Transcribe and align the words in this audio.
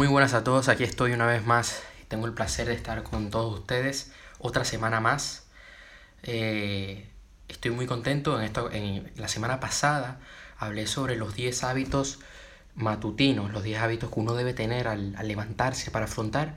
Muy 0.00 0.08
buenas 0.08 0.32
a 0.32 0.42
todos, 0.42 0.70
aquí 0.70 0.82
estoy 0.82 1.12
una 1.12 1.26
vez 1.26 1.44
más. 1.44 1.82
Tengo 2.08 2.24
el 2.24 2.32
placer 2.32 2.66
de 2.66 2.72
estar 2.72 3.02
con 3.02 3.28
todos 3.28 3.58
ustedes 3.58 4.10
otra 4.38 4.64
semana 4.64 4.98
más. 4.98 5.44
Eh, 6.22 7.06
estoy 7.48 7.72
muy 7.72 7.84
contento. 7.84 8.38
En, 8.38 8.46
esto, 8.46 8.72
en 8.72 9.12
la 9.16 9.28
semana 9.28 9.60
pasada 9.60 10.18
hablé 10.56 10.86
sobre 10.86 11.16
los 11.16 11.34
10 11.34 11.64
hábitos 11.64 12.18
matutinos, 12.74 13.52
los 13.52 13.62
10 13.62 13.78
hábitos 13.82 14.10
que 14.10 14.20
uno 14.20 14.32
debe 14.32 14.54
tener 14.54 14.88
al, 14.88 15.12
levantarse 15.22 15.90
para 15.90 16.06
afrontar 16.06 16.54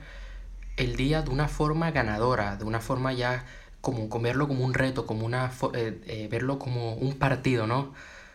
el 0.78 0.96
día 0.96 1.20
de 1.20 1.28
una 1.28 1.46
forma 1.46 1.90
ganadora, 1.90 2.56
de 2.56 2.64
una 2.64 2.80
forma 2.80 3.12
ya 3.12 3.44
como, 3.82 4.08
verlo 4.20 4.48
como 4.48 4.64
un 4.64 4.72
reto, 4.72 5.04
como 5.04 5.26
una, 5.26 5.52
eh, 5.74 6.00
eh, 6.06 6.28
verlo 6.30 6.58
como 6.58 6.94
un 6.94 7.18
partido, 7.18 7.66
¿no? 7.66 7.92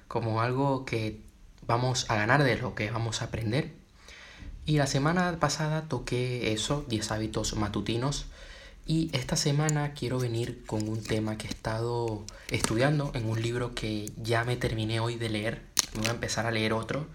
Como 0.08 0.40
algo 0.40 0.86
que 0.86 1.20
vamos 1.66 2.12
a 2.12 2.16
ganar 2.16 2.44
de 2.44 2.58
lo 2.58 2.76
que 2.76 2.92
vamos 2.92 3.24
a 3.24 3.26
aprender 3.26 3.79
y 4.70 4.78
la 4.78 4.86
semana 4.86 5.40
pasada 5.40 5.88
toqué 5.88 6.54
eso, 6.54 6.86
10 6.88 7.12
hábitos 7.12 7.56
matutinos. 7.56 8.28
Y 8.86 9.10
esta 9.14 9.36
semana 9.36 9.96
quiero 9.96 10.20
venir 10.20 10.64
con 10.68 10.88
un 10.88 11.02
tema 11.02 11.40
que 11.40 11.48
he 11.48 11.50
estado 11.50 12.24
estudiando 12.52 13.10
en 13.16 13.28
un 13.28 13.42
libro 13.42 13.74
que 13.74 14.12
ya 14.22 14.44
me 14.44 14.58
terminé 14.58 15.00
hoy 15.00 15.16
de 15.16 15.30
leer. 15.30 15.64
Voy 15.96 16.06
a 16.06 16.12
empezar 16.12 16.46
a 16.46 16.52
leer 16.52 16.74
otro. 16.74 17.08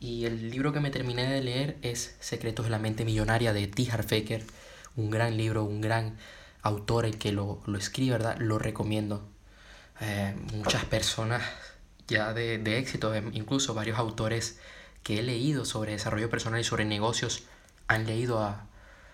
Y 0.00 0.24
el 0.24 0.50
libro 0.50 0.72
que 0.72 0.80
me 0.80 0.90
terminé 0.90 1.30
de 1.30 1.42
leer 1.42 1.76
es 1.82 2.16
Secretos 2.20 2.64
de 2.64 2.70
la 2.70 2.78
Mente 2.78 3.04
Millonaria 3.04 3.52
de 3.52 3.66
T. 3.66 3.90
Harfaker. 3.92 4.42
Un 4.96 5.10
gran 5.10 5.36
libro, 5.36 5.64
un 5.64 5.82
gran 5.82 6.16
autor 6.62 7.04
el 7.04 7.18
que 7.18 7.32
lo, 7.32 7.60
lo 7.66 7.76
escribe, 7.76 8.12
¿verdad? 8.12 8.38
Lo 8.38 8.58
recomiendo. 8.58 9.28
Eh, 10.00 10.34
muchas 10.54 10.86
personas 10.86 11.42
ya 12.08 12.32
de, 12.32 12.56
de 12.56 12.78
éxito, 12.78 13.14
incluso 13.34 13.74
varios 13.74 13.98
autores 13.98 14.58
que 15.02 15.18
he 15.18 15.22
leído 15.22 15.64
sobre 15.64 15.92
desarrollo 15.92 16.30
personal 16.30 16.60
y 16.60 16.64
sobre 16.64 16.84
negocios 16.84 17.44
han 17.88 18.06
leído 18.06 18.56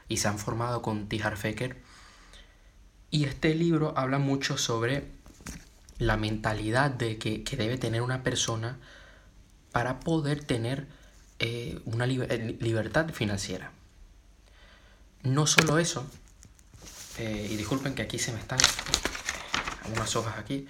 y 0.08 0.18
se 0.18 0.28
han 0.28 0.38
formado 0.38 0.82
con 0.82 1.08
T. 1.08 1.18
Fecker. 1.18 1.76
Y 3.10 3.24
este 3.24 3.54
libro 3.54 3.94
habla 3.96 4.18
mucho 4.18 4.58
sobre 4.58 5.06
la 5.98 6.16
mentalidad 6.16 6.90
de 6.90 7.18
que, 7.18 7.42
debe 7.56 7.78
tener 7.78 8.02
una 8.02 8.22
persona 8.22 8.78
para 9.72 10.00
poder 10.00 10.44
tener 10.44 10.86
eh, 11.38 11.80
una 11.84 12.06
eh, 12.06 12.56
libertad 12.60 13.10
financiera. 13.10 13.72
No 15.22 15.46
solo 15.46 15.78
eso, 15.78 16.06
eh, 17.18 17.48
y 17.50 17.56
disculpen 17.56 17.94
que 17.94 18.02
aquí 18.02 18.18
se 18.18 18.32
me 18.32 18.38
están 18.38 18.60
algunas 19.84 20.14
hojas 20.14 20.38
aquí, 20.38 20.68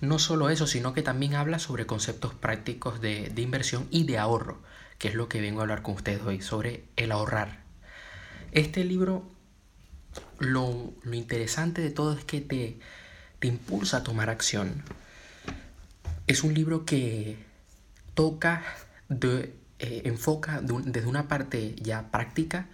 no 0.00 0.18
solo 0.18 0.50
eso, 0.50 0.66
sino 0.66 0.92
que 0.92 1.02
también 1.02 1.34
habla 1.34 1.58
sobre 1.58 1.86
conceptos 1.86 2.34
prácticos 2.34 3.00
de, 3.00 3.32
inversión 3.36 3.86
y 3.90 4.04
de 4.04 4.18
ahorro, 4.18 4.62
que 4.98 5.08
es 5.08 5.14
lo 5.14 5.28
que 5.28 5.40
vengo 5.40 5.60
a 5.60 5.62
hablar 5.62 5.82
con 5.82 5.94
ustedes 5.94 6.22
hoy, 6.22 6.40
sobre 6.40 6.84
el 6.96 7.12
ahorrar. 7.12 7.62
Este 8.52 8.84
libro, 8.84 9.28
lo, 10.38 10.92
interesante 11.12 11.82
de 11.82 11.90
todo 11.90 12.16
es 12.16 12.24
que 12.24 12.40
te, 12.40 12.78
te 13.38 13.48
impulsa 13.48 13.98
a 13.98 14.02
tomar 14.02 14.30
acción. 14.30 14.82
Es 16.26 16.44
un 16.44 16.54
libro 16.54 16.84
que 16.84 17.36
toca, 18.14 18.62
de, 19.08 19.54
eh, 19.78 20.02
enfoca 20.04 20.60
desde 20.62 21.06
una 21.06 21.28
parte 21.28 21.74
ya 21.80 22.10
práctica, 22.10 22.68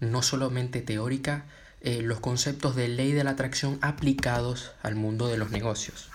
no 0.00 0.22
solamente 0.22 0.82
teórica, 0.82 1.46
eh, 1.80 2.02
los 2.02 2.20
conceptos 2.20 2.76
de 2.76 2.88
ley 2.88 3.12
de 3.12 3.24
la 3.24 3.30
atracción 3.30 3.78
aplicados 3.80 4.72
al 4.82 4.96
mundo 4.96 5.28
de 5.28 5.38
los 5.38 5.50
negocios. 5.50 6.09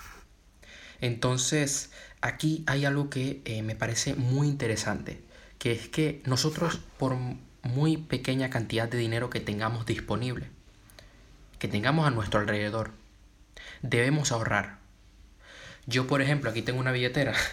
Entonces, 1.00 1.90
aquí 2.20 2.64
hay 2.66 2.84
algo 2.84 3.10
que 3.10 3.42
eh, 3.44 3.62
me 3.62 3.76
parece 3.76 4.14
muy 4.14 4.48
interesante, 4.48 5.20
que 5.58 5.72
es 5.72 5.88
que 5.88 6.22
nosotros 6.24 6.80
por 6.98 7.16
muy 7.62 7.96
pequeña 7.96 8.50
cantidad 8.50 8.88
de 8.88 8.98
dinero 8.98 9.30
que 9.30 9.40
tengamos 9.40 9.86
disponible, 9.86 10.48
que 11.58 11.68
tengamos 11.68 12.06
a 12.06 12.10
nuestro 12.10 12.40
alrededor, 12.40 12.92
debemos 13.82 14.32
ahorrar. 14.32 14.78
Yo, 15.86 16.06
por 16.06 16.22
ejemplo, 16.22 16.50
aquí 16.50 16.62
tengo 16.62 16.80
una 16.80 16.92
billetera. 16.92 17.34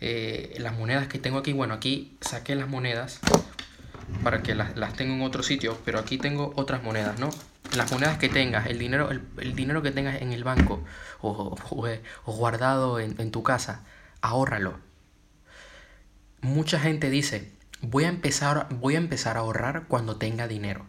Eh, 0.00 0.56
las 0.58 0.76
monedas 0.76 1.06
que 1.06 1.18
tengo 1.18 1.38
aquí, 1.38 1.52
bueno, 1.52 1.72
aquí 1.72 2.18
saqué 2.20 2.56
las 2.56 2.68
monedas 2.68 3.20
para 4.22 4.42
que 4.42 4.54
las, 4.54 4.76
las 4.76 4.94
tenga 4.94 5.14
en 5.14 5.22
otro 5.22 5.42
sitio, 5.42 5.78
pero 5.84 5.98
aquí 5.98 6.18
tengo 6.18 6.52
otras 6.56 6.82
monedas, 6.82 7.18
¿no? 7.18 7.30
las 7.72 7.90
monedas 7.90 8.18
que 8.18 8.28
tengas, 8.28 8.66
el 8.66 8.78
dinero, 8.78 9.10
el, 9.10 9.54
dinero 9.54 9.82
que 9.82 9.90
tengas 9.90 10.20
en 10.20 10.32
el 10.32 10.44
banco 10.44 10.84
o, 11.20 11.56
guardado 12.26 13.00
en, 13.00 13.30
tu 13.30 13.42
casa, 13.42 13.84
ahórralo. 14.20 14.78
Mucha 16.40 16.78
gente 16.78 17.10
dice, 17.10 17.52
voy 17.80 18.04
a, 18.04 18.08
empezar, 18.08 18.68
voy 18.70 18.94
a 18.94 18.98
empezar 18.98 19.36
a 19.36 19.40
ahorrar 19.40 19.86
cuando 19.88 20.16
tenga 20.16 20.46
dinero. 20.46 20.86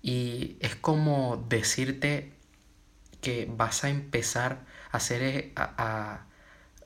Y 0.00 0.56
es 0.60 0.74
como 0.74 1.44
decirte 1.48 2.32
que 3.20 3.48
vas 3.48 3.84
a 3.84 3.88
empezar 3.88 4.64
a 4.90 4.96
hacer, 4.96 5.52
a, 5.54 6.24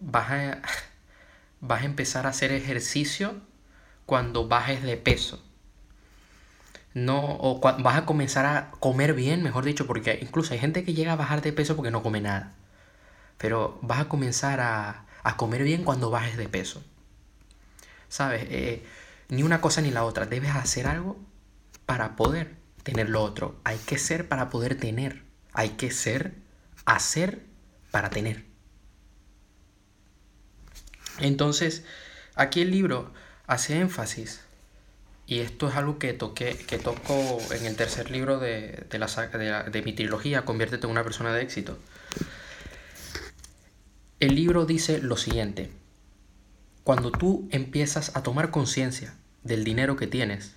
vas, 0.01 0.31
a, 0.31 0.63
vas 1.61 1.83
a 1.83 1.87
empezar 1.87 2.27
a 2.27 2.31
hacer 2.31 2.53
ejercicio 2.53 3.41
cuando 4.07 4.49
bajes 4.49 4.83
de 4.83 4.97
peso 4.97 5.43
no, 6.97 7.37
o 7.41 7.61
vas 7.61 7.97
a 7.99 8.07
comenzar 8.07 8.47
a 8.47 8.71
comer 8.81 9.13
bien, 9.13 9.43
mejor 9.43 9.67
dicho, 9.67 9.87
porque 9.87 10.19
incluso 10.23 10.55
hay 10.55 10.59
gente 10.59 10.83
que 10.83 10.95
llega 10.95 11.13
a 11.13 11.17
bajar 11.17 11.43
de 11.43 11.53
peso 11.53 11.77
porque 11.77 11.91
no 11.91 12.03
come 12.03 12.23
nada. 12.23 12.55
Pero 13.37 13.79
vas 13.83 14.01
a 14.01 14.09
comenzar 14.09 14.61
a, 14.61 15.05
comer 15.37 15.63
bien 15.63 15.85
cuando 15.85 16.09
bajes 16.09 16.39
de 16.39 16.49
peso. 16.49 16.83
¿Sabes? 18.09 18.47
Eh, 18.49 18.83
ni 19.29 19.43
una 19.43 19.61
cosa 19.61 19.83
ni 19.83 19.91
la 19.91 20.05
otra. 20.05 20.25
Debes 20.25 20.57
hacer 20.57 20.87
algo 20.87 21.19
para 21.85 22.17
poder 22.17 22.55
tener 22.83 23.11
lo 23.11 23.23
otro. 23.23 23.61
Hay 23.65 23.77
que 23.77 23.99
ser 23.99 24.27
para 24.27 24.49
poder 24.49 24.81
tener. 24.81 25.23
Hay 25.53 25.71
que 25.71 25.91
ser, 25.91 26.33
hacer 26.87 27.45
para 27.91 28.09
tener. 28.09 28.47
Entonces, 31.19 31.85
aquí 32.37 32.63
el 32.63 32.71
libro 32.71 33.13
hace 33.47 33.79
énfasis 33.79 34.41
y 35.27 35.41
esto 35.41 35.69
es 35.69 35.75
algo 35.75 35.99
que 35.99 36.13
toqué, 36.13 36.57
que 36.57 36.79
toco 36.79 37.39
en 37.51 37.67
el 37.67 37.75
tercer 37.75 38.11
libro 38.11 38.39
de, 38.39 38.87
de, 38.89 38.99
la, 38.99 39.65
de, 39.65 39.83
mi 39.83 39.93
trilogía, 39.93 40.45
Conviértete 40.45 40.87
en 40.87 40.93
una 40.93 41.03
persona 41.03 41.33
de 41.33 41.43
éxito. 41.43 41.79
El 44.21 44.37
libro 44.37 44.67
dice 44.67 45.01
lo 45.01 45.17
siguiente. 45.17 45.71
Cuando 46.85 47.11
tú 47.11 47.49
empiezas 47.51 48.15
a 48.15 48.23
tomar 48.23 48.53
conciencia 48.53 49.15
del 49.43 49.65
dinero 49.65 49.97
que 49.97 50.07
tienes, 50.07 50.55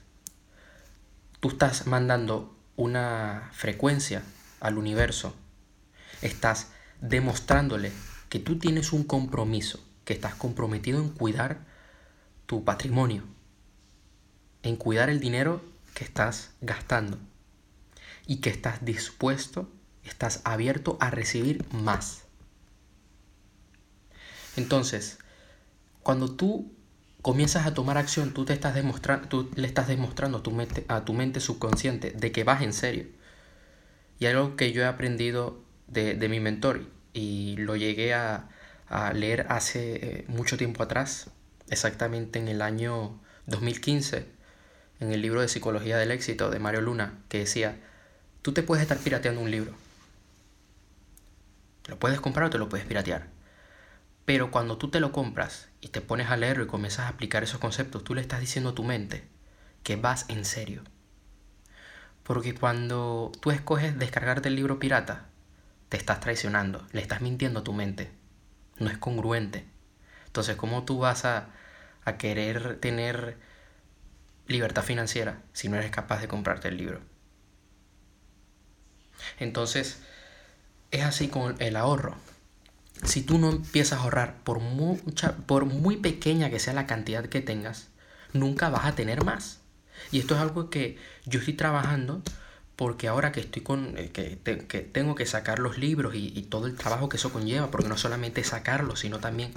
tú 1.39 1.49
estás 1.49 1.87
mandando 1.87 2.55
una 2.75 3.49
frecuencia 3.53 4.21
al 4.59 4.77
universo. 4.77 5.35
Estás 6.21 6.67
demostrándole 7.01 7.91
que 8.29 8.37
tú 8.37 8.59
tienes 8.59 8.93
un 8.93 9.03
compromiso, 9.03 9.83
que 10.05 10.13
estás 10.13 10.35
comprometido 10.35 10.99
en 10.99 11.09
cuidar 11.09 11.68
tu 12.49 12.63
patrimonio, 12.63 13.21
en 14.63 14.75
cuidar 14.75 15.11
el 15.11 15.19
dinero 15.19 15.61
que 15.93 16.03
estás 16.03 16.49
gastando 16.61 17.19
y 18.25 18.37
que 18.37 18.49
estás 18.49 18.83
dispuesto, 18.83 19.69
estás 20.03 20.41
abierto 20.45 20.97
a 20.99 21.11
recibir 21.11 21.63
más. 21.71 22.23
Entonces, 24.57 25.19
cuando 26.01 26.35
tú 26.35 26.73
comienzas 27.21 27.67
a 27.67 27.75
tomar 27.75 27.99
acción, 27.99 28.33
tú, 28.33 28.45
te 28.45 28.53
estás 28.53 28.73
demostrando, 28.73 29.27
tú 29.27 29.51
le 29.53 29.67
estás 29.67 29.87
demostrando 29.87 30.39
a 30.39 30.41
tu, 30.41 30.49
mente, 30.49 30.85
a 30.87 31.05
tu 31.05 31.13
mente 31.13 31.41
subconsciente 31.41 32.13
de 32.13 32.31
que 32.31 32.43
vas 32.43 32.63
en 32.63 32.73
serio. 32.73 33.05
Y 34.17 34.25
algo 34.25 34.55
que 34.55 34.71
yo 34.73 34.81
he 34.81 34.87
aprendido 34.87 35.63
de, 35.85 36.15
mi 36.27 36.39
mentor 36.39 36.87
y 37.13 37.57
lo 37.57 37.75
llegué 37.75 38.15
a, 38.15 38.49
a 38.87 39.13
leer 39.13 39.45
hace 39.49 40.21
eh, 40.21 40.25
mucho 40.29 40.57
tiempo 40.57 40.81
atrás, 40.81 41.29
exactamente 41.69 42.39
en 42.39 42.47
el 42.47 42.61
año 42.61 43.19
2015, 43.47 44.27
en 44.99 45.11
el 45.11 45.21
libro 45.21 45.41
de 45.41 45.47
Psicología 45.47 45.97
del 45.97 46.11
Éxito 46.11 46.49
de 46.49 46.59
Mario 46.59 46.81
Luna, 46.81 47.19
que 47.29 47.39
decía, 47.39 47.79
tú 48.41 48.53
te 48.53 48.63
puedes 48.63 48.81
estar 48.81 48.97
pirateando 48.97 49.41
un 49.41 49.51
libro. 49.51 49.73
Lo 51.87 51.97
puedes 51.97 52.19
comprar 52.19 52.47
o 52.47 52.49
te 52.49 52.57
lo 52.57 52.69
puedes 52.69 52.85
piratear. 52.85 53.27
Pero 54.25 54.51
cuando 54.51 54.77
tú 54.77 54.91
te 54.91 54.99
lo 54.99 55.11
compras 55.11 55.69
y 55.81 55.87
te 55.87 56.01
pones 56.01 56.29
a 56.29 56.37
leerlo 56.37 56.63
y 56.63 56.67
comienzas 56.67 57.05
a 57.05 57.09
aplicar 57.09 57.43
esos 57.43 57.59
conceptos, 57.59 58.03
tú 58.03 58.13
le 58.13 58.21
estás 58.21 58.39
diciendo 58.39 58.71
a 58.71 58.75
tu 58.75 58.83
mente 58.83 59.23
que 59.81 59.95
vas 59.95 60.25
en 60.29 60.45
serio. 60.45 60.83
Porque 62.23 62.53
cuando 62.53 63.31
tú 63.41 63.49
escoges 63.49 63.97
descargarte 63.97 64.49
el 64.49 64.55
libro 64.55 64.77
pirata, 64.77 65.25
te 65.89 65.97
estás 65.97 66.19
traicionando, 66.19 66.85
le 66.91 67.01
estás 67.01 67.21
mintiendo 67.21 67.61
a 67.61 67.63
tu 67.63 67.73
mente. 67.73 68.11
No 68.77 68.89
es 68.89 68.99
congruente. 68.99 69.65
Entonces, 70.27 70.55
¿cómo 70.55 70.85
tú 70.85 70.99
vas 70.99 71.25
a, 71.25 71.49
a 72.09 72.17
querer 72.17 72.79
tener 72.79 73.37
libertad 74.47 74.83
financiera 74.83 75.41
si 75.53 75.69
no 75.69 75.77
eres 75.77 75.91
capaz 75.91 76.21
de 76.21 76.27
comprarte 76.27 76.67
el 76.67 76.77
libro. 76.77 76.99
Entonces, 79.39 79.99
es 80.91 81.03
así 81.03 81.27
con 81.27 81.55
el 81.59 81.75
ahorro. 81.75 82.15
Si 83.03 83.21
tú 83.21 83.37
no 83.37 83.49
empiezas 83.49 83.99
a 83.99 84.03
ahorrar 84.03 84.35
por, 84.43 84.59
mucha, 84.59 85.35
por 85.37 85.65
muy 85.65 85.97
pequeña 85.97 86.49
que 86.49 86.59
sea 86.59 86.73
la 86.73 86.87
cantidad 86.87 87.25
que 87.25 87.41
tengas, 87.41 87.87
nunca 88.33 88.69
vas 88.69 88.85
a 88.85 88.95
tener 88.95 89.23
más. 89.23 89.61
Y 90.11 90.19
esto 90.19 90.35
es 90.35 90.41
algo 90.41 90.69
que 90.69 90.97
yo 91.25 91.39
estoy 91.39 91.53
trabajando 91.53 92.21
porque 92.75 93.09
ahora 93.09 93.31
que 93.33 93.41
estoy 93.41 93.61
con 93.61 93.97
eh, 93.97 94.09
que, 94.09 94.37
tengo 94.81 95.13
que 95.13 95.25
sacar 95.25 95.59
los 95.59 95.77
libros 95.77 96.15
y, 96.15 96.41
todo 96.43 96.65
el 96.65 96.75
trabajo 96.75 97.09
que 97.09 97.17
eso 97.17 97.31
conlleva, 97.31 97.71
porque 97.71 97.89
no 97.89 97.97
solamente 97.97 98.43
sacarlos, 98.43 99.01
sino 99.01 99.19
también 99.19 99.51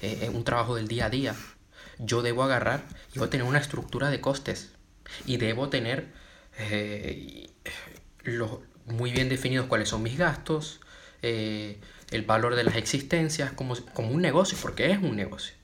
eh, 0.00 0.30
un 0.32 0.44
trabajo 0.44 0.74
del 0.74 0.86
día 0.86 1.06
a 1.06 1.10
día, 1.10 1.34
yo 1.98 2.22
debo 2.22 2.42
agarrar 2.42 2.84
y 3.10 3.14
debo 3.14 3.28
tener 3.28 3.46
una 3.46 3.58
estructura 3.58 4.10
de 4.10 4.20
costes 4.20 4.72
y 5.26 5.36
debo 5.36 5.68
tener 5.68 6.08
eh, 6.58 7.50
muy 8.86 9.12
bien 9.12 9.28
definidos 9.28 9.66
cuáles 9.66 9.88
son 9.88 10.02
mis 10.02 10.18
gastos, 10.18 10.80
eh, 11.22 11.80
el 12.10 12.22
valor 12.22 12.56
de 12.56 12.64
las 12.64 12.76
existencias, 12.76 13.52
como, 13.52 13.76
como 13.92 14.10
un 14.10 14.22
negocio, 14.22 14.56
porque 14.60 14.90
es 14.90 14.98
un 14.98 15.16
negocio. 15.16 15.54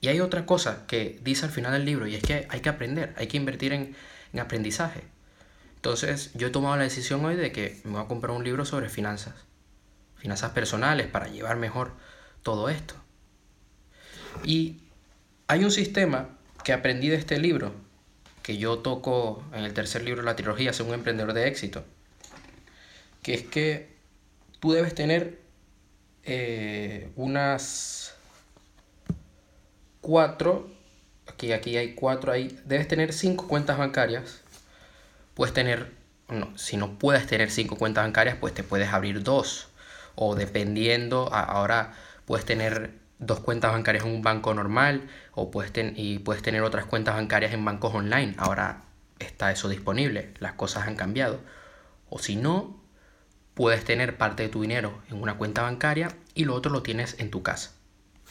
Y 0.00 0.08
hay 0.08 0.20
otra 0.20 0.46
cosa 0.46 0.86
que 0.86 1.20
dice 1.22 1.46
al 1.46 1.52
final 1.52 1.72
del 1.72 1.84
libro 1.84 2.06
y 2.06 2.16
es 2.16 2.22
que 2.22 2.46
hay 2.48 2.60
que 2.60 2.68
aprender, 2.68 3.14
hay 3.16 3.28
que 3.28 3.36
invertir 3.36 3.72
en, 3.72 3.94
en 4.32 4.40
aprendizaje. 4.40 5.02
Entonces 5.76 6.32
yo 6.34 6.48
he 6.48 6.50
tomado 6.50 6.76
la 6.76 6.84
decisión 6.84 7.24
hoy 7.24 7.36
de 7.36 7.52
que 7.52 7.80
me 7.84 7.92
voy 7.92 8.02
a 8.02 8.08
comprar 8.08 8.36
un 8.36 8.44
libro 8.44 8.64
sobre 8.64 8.88
finanzas, 8.88 9.34
finanzas 10.16 10.50
personales 10.52 11.06
para 11.06 11.28
llevar 11.28 11.56
mejor 11.56 11.92
todo 12.42 12.68
esto. 12.68 13.01
Y 14.44 14.80
hay 15.46 15.64
un 15.64 15.70
sistema 15.70 16.28
que 16.64 16.72
aprendí 16.72 17.08
de 17.08 17.16
este 17.16 17.38
libro, 17.38 17.72
que 18.42 18.58
yo 18.58 18.78
toco 18.78 19.44
en 19.52 19.64
el 19.64 19.72
tercer 19.72 20.02
libro 20.02 20.22
de 20.22 20.26
la 20.26 20.36
trilogía, 20.36 20.72
Ser 20.72 20.86
un 20.86 20.94
emprendedor 20.94 21.32
de 21.32 21.48
éxito, 21.48 21.84
que 23.22 23.34
es 23.34 23.42
que 23.42 23.92
tú 24.60 24.72
debes 24.72 24.94
tener 24.94 25.40
eh, 26.24 27.10
unas 27.16 28.14
cuatro, 30.00 30.70
aquí, 31.26 31.52
aquí 31.52 31.76
hay 31.76 31.94
cuatro 31.94 32.32
ahí, 32.32 32.58
debes 32.64 32.88
tener 32.88 33.12
cinco 33.12 33.46
cuentas 33.48 33.78
bancarias, 33.78 34.40
puedes 35.34 35.54
tener, 35.54 35.92
no, 36.28 36.56
si 36.56 36.76
no 36.76 36.98
puedes 36.98 37.26
tener 37.26 37.50
cinco 37.50 37.76
cuentas 37.76 38.04
bancarias, 38.04 38.36
pues 38.40 38.54
te 38.54 38.62
puedes 38.62 38.88
abrir 38.88 39.22
dos, 39.22 39.68
o 40.14 40.34
dependiendo, 40.34 41.32
ahora 41.32 41.94
puedes 42.26 42.44
tener 42.44 43.01
dos 43.22 43.40
cuentas 43.40 43.72
bancarias 43.72 44.04
en 44.04 44.12
un 44.12 44.22
banco 44.22 44.52
normal 44.52 45.08
o 45.32 45.50
puedes 45.50 45.72
y 45.96 46.18
puedes 46.18 46.42
tener 46.42 46.62
otras 46.62 46.84
cuentas 46.84 47.14
bancarias 47.14 47.52
en 47.52 47.64
bancos 47.64 47.94
online. 47.94 48.34
Ahora 48.36 48.82
está 49.18 49.52
eso 49.52 49.68
disponible, 49.68 50.34
las 50.40 50.54
cosas 50.54 50.86
han 50.86 50.96
cambiado. 50.96 51.40
O 52.10 52.18
si 52.18 52.36
no, 52.36 52.80
puedes 53.54 53.84
tener 53.84 54.18
parte 54.18 54.42
de 54.42 54.48
tu 54.48 54.62
dinero 54.62 55.00
en 55.08 55.22
una 55.22 55.38
cuenta 55.38 55.62
bancaria 55.62 56.08
y 56.34 56.44
lo 56.44 56.54
otro 56.54 56.72
lo 56.72 56.82
tienes 56.82 57.16
en 57.18 57.30
tu 57.30 57.42
casa. 57.42 57.72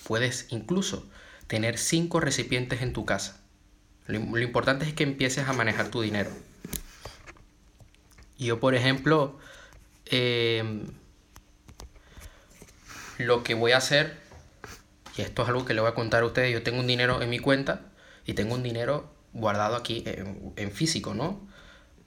Puedes 0.03 0.47
incluso 0.49 1.09
tener 1.47 1.77
cinco 1.77 2.19
recipientes 2.19 2.81
en 2.81 2.93
tu 2.93 3.05
casa. 3.05 3.39
Lo, 4.07 4.39
importante 4.39 4.85
es 4.85 4.93
que 4.93 5.03
empieces 5.03 5.47
a 5.47 5.53
manejar 5.53 5.89
tu 5.89 6.01
dinero. 6.01 6.29
Yo, 8.37 8.59
por 8.59 8.75
ejemplo, 8.75 9.39
em, 10.05 10.87
lo 13.19 13.43
que 13.43 13.53
voy 13.53 13.71
a 13.71 13.77
hacer 13.77 14.20
y 15.17 15.21
esto 15.21 15.43
es 15.43 15.49
algo 15.49 15.65
que 15.65 15.73
le 15.73 15.81
voy 15.81 15.89
a 15.89 15.95
contar 15.95 16.23
a 16.23 16.25
ustedes, 16.25 16.53
yo 16.53 16.63
tengo 16.63 16.79
un 16.79 16.87
dinero 16.87 17.21
en 17.21 17.29
mi 17.29 17.39
cuenta 17.39 17.81
y 18.25 18.33
tengo 18.33 18.55
un 18.55 18.63
dinero 18.63 19.13
guardado 19.33 19.75
aquí 19.75 20.03
en, 20.05 20.71
físico, 20.71 21.13
¿no? 21.13 21.47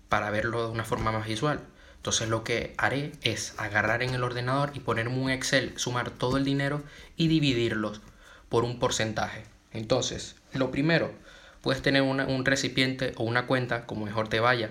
Para 0.08 0.30
verlo 0.30 0.66
de 0.66 0.72
una 0.72 0.84
forma 0.84 1.12
más 1.12 1.26
visual. 1.26 1.60
Entonces 1.96 2.28
lo 2.28 2.44
que 2.44 2.74
haré 2.76 3.12
es 3.22 3.54
agarrar 3.58 4.02
en 4.02 4.14
el 4.14 4.22
ordenador 4.22 4.72
y 4.74 4.80
ponerme 4.80 5.18
un 5.18 5.30
Excel, 5.30 5.72
sumar 5.76 6.10
todo 6.10 6.36
el 6.36 6.44
dinero 6.44 6.82
y 7.16 7.28
dividirlos 7.28 8.00
por 8.48 8.64
un 8.64 8.78
porcentaje. 8.78 9.44
Entonces, 9.72 10.36
lo 10.52 10.70
primero, 10.70 11.12
puedes 11.62 11.82
tener 11.82 12.02
un 12.02 12.44
recipiente 12.44 13.14
o 13.16 13.24
una 13.24 13.46
cuenta, 13.46 13.86
como 13.86 14.04
mejor 14.04 14.28
te 14.28 14.38
vaya, 14.38 14.70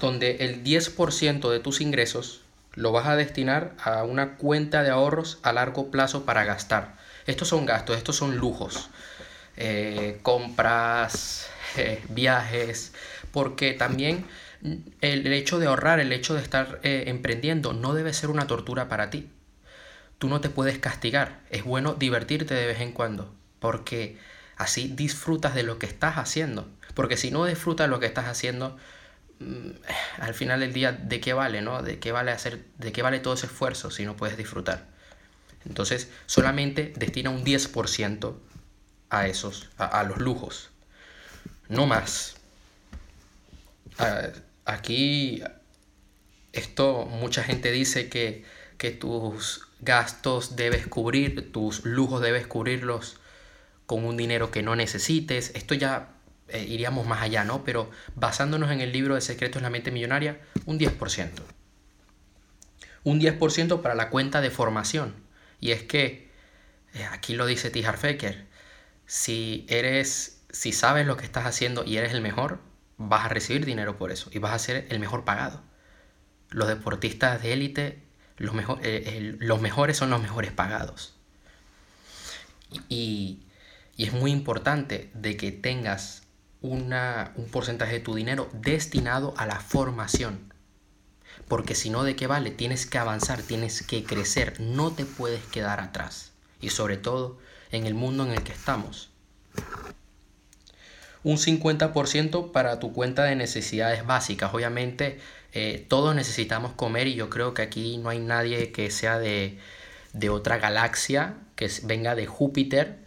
donde 0.00 0.36
el 0.40 0.62
10% 0.62 1.50
de 1.50 1.60
tus 1.60 1.80
ingresos 1.80 2.41
lo 2.74 2.92
vas 2.92 3.06
a 3.06 3.16
destinar 3.16 3.74
a 3.82 4.02
una 4.04 4.36
cuenta 4.36 4.82
de 4.82 4.90
ahorros 4.90 5.38
a 5.42 5.52
largo 5.52 5.90
plazo 5.90 6.24
para 6.24 6.44
gastar. 6.44 6.96
Estos 7.26 7.48
son 7.48 7.66
gastos, 7.66 7.96
estos 7.96 8.16
son 8.16 8.36
lujos, 8.36 8.90
eh, 9.56 10.18
compras, 10.22 11.48
eh, 11.76 12.02
viajes, 12.08 12.92
porque 13.30 13.74
también 13.74 14.26
el, 15.00 15.32
hecho 15.32 15.58
de 15.58 15.66
ahorrar, 15.66 16.00
el 16.00 16.12
hecho 16.12 16.34
de 16.34 16.42
estar 16.42 16.80
eh, 16.82 17.04
emprendiendo 17.06 17.72
no 17.72 17.94
debe 17.94 18.12
ser 18.12 18.30
una 18.30 18.46
tortura 18.46 18.88
para 18.88 19.10
ti. 19.10 19.30
Tú 20.18 20.28
no 20.28 20.40
te 20.40 20.50
puedes 20.50 20.78
castigar, 20.78 21.40
es 21.50 21.64
bueno 21.64 21.94
divertirte 21.94 22.54
de 22.54 22.66
vez 22.66 22.80
en 22.80 22.92
cuando, 22.92 23.34
porque 23.58 24.18
así 24.56 24.88
disfrutas 24.88 25.54
de 25.54 25.64
lo 25.64 25.78
que 25.78 25.86
estás 25.86 26.16
haciendo. 26.16 26.68
Porque 26.94 27.16
si 27.16 27.30
no 27.30 27.44
disfrutas 27.44 27.88
lo 27.88 28.00
que 28.00 28.06
estás 28.06 28.26
haciendo, 28.26 28.76
al 30.18 30.34
final 30.34 30.60
del 30.60 30.72
día, 30.72 30.92
¿de 30.92 31.20
qué 31.20 31.32
vale, 31.32 31.62
no? 31.62 31.82
¿De 31.82 31.98
qué 31.98 32.12
vale 32.12 32.30
hacer, 32.30 32.64
de 32.78 32.92
qué 32.92 33.02
vale 33.02 33.20
todo 33.20 33.34
ese 33.34 33.46
esfuerzo 33.46 33.90
si 33.90 34.04
no 34.04 34.16
puedes 34.16 34.36
disfrutar? 34.36 34.86
Entonces, 35.66 36.10
solamente 36.26 36.92
destina 36.96 37.30
un 37.30 37.44
10% 37.44 38.34
a 39.10 39.26
esos, 39.26 39.70
a, 39.78 40.02
los 40.04 40.18
lujos. 40.18 40.70
No 41.68 41.86
más. 41.86 42.36
aquí, 44.64 45.42
esto, 46.52 47.06
mucha 47.06 47.44
gente 47.44 47.70
dice 47.70 48.08
que, 48.08 48.44
que 48.78 48.90
tus 48.90 49.68
gastos 49.80 50.56
debes 50.56 50.86
cubrir, 50.86 51.52
tus 51.52 51.84
lujos 51.84 52.20
debes 52.20 52.46
cubrirlos 52.46 53.18
con 53.86 54.04
un 54.04 54.16
dinero 54.16 54.50
que 54.50 54.62
no 54.62 54.74
necesites. 54.76 55.52
Esto 55.54 55.74
ya 55.74 56.11
eh, 56.52 56.66
iríamos 56.68 57.06
más 57.06 57.22
allá, 57.22 57.44
¿no? 57.44 57.64
Pero 57.64 57.90
basándonos 58.14 58.70
en 58.70 58.80
el 58.80 58.92
libro 58.92 59.14
de 59.14 59.20
Secretos 59.20 59.60
de 59.60 59.64
la 59.64 59.70
Mente 59.70 59.90
Millonaria, 59.90 60.40
un 60.66 60.78
10%. 60.78 61.30
Un 63.04 63.20
10% 63.20 63.80
para 63.80 63.94
la 63.94 64.10
cuenta 64.10 64.40
de 64.40 64.50
formación. 64.50 65.14
Y 65.60 65.70
es 65.70 65.82
que, 65.82 66.30
eh, 66.94 67.04
aquí 67.10 67.34
lo 67.34 67.46
dice 67.46 67.70
T. 67.70 67.82
Fecker, 67.82 68.46
si 69.06 69.66
eres, 69.68 70.42
si 70.50 70.72
sabes 70.72 71.06
lo 71.06 71.16
que 71.16 71.24
estás 71.24 71.46
haciendo 71.46 71.84
y 71.84 71.96
eres 71.96 72.12
el 72.12 72.20
mejor, 72.20 72.60
vas 72.98 73.24
a 73.24 73.28
recibir 73.28 73.64
dinero 73.64 73.96
por 73.96 74.12
eso 74.12 74.30
y 74.32 74.38
vas 74.38 74.52
a 74.52 74.58
ser 74.58 74.86
el 74.90 75.00
mejor 75.00 75.24
pagado. 75.24 75.62
Los 76.50 76.68
deportistas 76.68 77.42
de 77.42 77.52
élite, 77.54 78.02
los, 78.36 78.54
eh, 78.82 79.36
los 79.38 79.60
mejores 79.60 79.96
son 79.96 80.10
los 80.10 80.20
mejores 80.20 80.52
pagados. 80.52 81.16
Y, 82.88 83.46
y 83.96 84.04
es 84.04 84.12
muy 84.12 84.30
importante 84.30 85.10
de 85.14 85.36
que 85.36 85.52
tengas 85.52 86.21
una, 86.62 87.32
un 87.36 87.46
porcentaje 87.46 87.94
de 87.94 88.00
tu 88.00 88.14
dinero 88.14 88.48
destinado 88.52 89.34
a 89.36 89.46
la 89.46 89.60
formación. 89.60 90.52
Porque 91.48 91.74
si 91.74 91.90
no, 91.90 92.04
¿de 92.04 92.16
qué 92.16 92.26
vale? 92.26 92.50
Tienes 92.50 92.86
que 92.86 92.98
avanzar, 92.98 93.42
tienes 93.42 93.82
que 93.82 94.04
crecer, 94.04 94.60
no 94.60 94.92
te 94.92 95.04
puedes 95.04 95.44
quedar 95.44 95.80
atrás. 95.80 96.32
Y 96.60 96.70
sobre 96.70 96.96
todo 96.96 97.38
en 97.72 97.86
el 97.86 97.94
mundo 97.94 98.24
en 98.24 98.30
el 98.30 98.42
que 98.42 98.52
estamos. 98.52 99.10
Un 101.24 101.36
50% 101.36 102.52
para 102.52 102.80
tu 102.80 102.92
cuenta 102.92 103.24
de 103.24 103.36
necesidades 103.36 104.06
básicas. 104.06 104.54
Obviamente 104.54 105.20
eh, 105.52 105.84
todos 105.88 106.14
necesitamos 106.14 106.72
comer 106.72 107.06
y 107.06 107.14
yo 107.14 107.28
creo 107.28 107.54
que 107.54 107.62
aquí 107.62 107.98
no 107.98 108.08
hay 108.08 108.18
nadie 108.18 108.72
que 108.72 108.90
sea 108.90 109.18
de, 109.18 109.58
de 110.12 110.30
otra 110.30 110.58
galaxia, 110.58 111.36
que 111.56 111.70
venga 111.84 112.14
de 112.14 112.26
Júpiter 112.26 113.01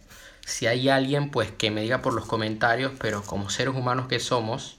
si 0.46 0.68
hay 0.68 0.88
alguien, 0.88 1.30
pues 1.30 1.50
que 1.50 1.72
me 1.72 1.80
diga 1.80 2.02
por 2.02 2.14
los 2.14 2.24
comentarios, 2.24 2.92
pero 3.00 3.22
como 3.24 3.50
seres 3.50 3.74
humanos 3.74 4.06
que 4.06 4.20
somos, 4.20 4.76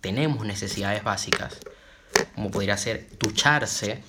tenemos 0.00 0.46
necesidades 0.46 1.02
básicas, 1.02 1.58
como 2.36 2.52
podría 2.52 2.76
ser 2.76 3.08
ducharse, 3.18 4.00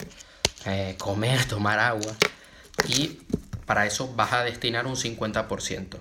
eh, 0.67 0.95
comer, 0.99 1.45
tomar 1.45 1.79
agua, 1.79 2.15
y 2.87 3.21
para 3.65 3.87
eso 3.87 4.13
vas 4.13 4.33
a 4.33 4.43
destinar 4.43 4.85
un 4.85 4.95
50%. 4.95 5.97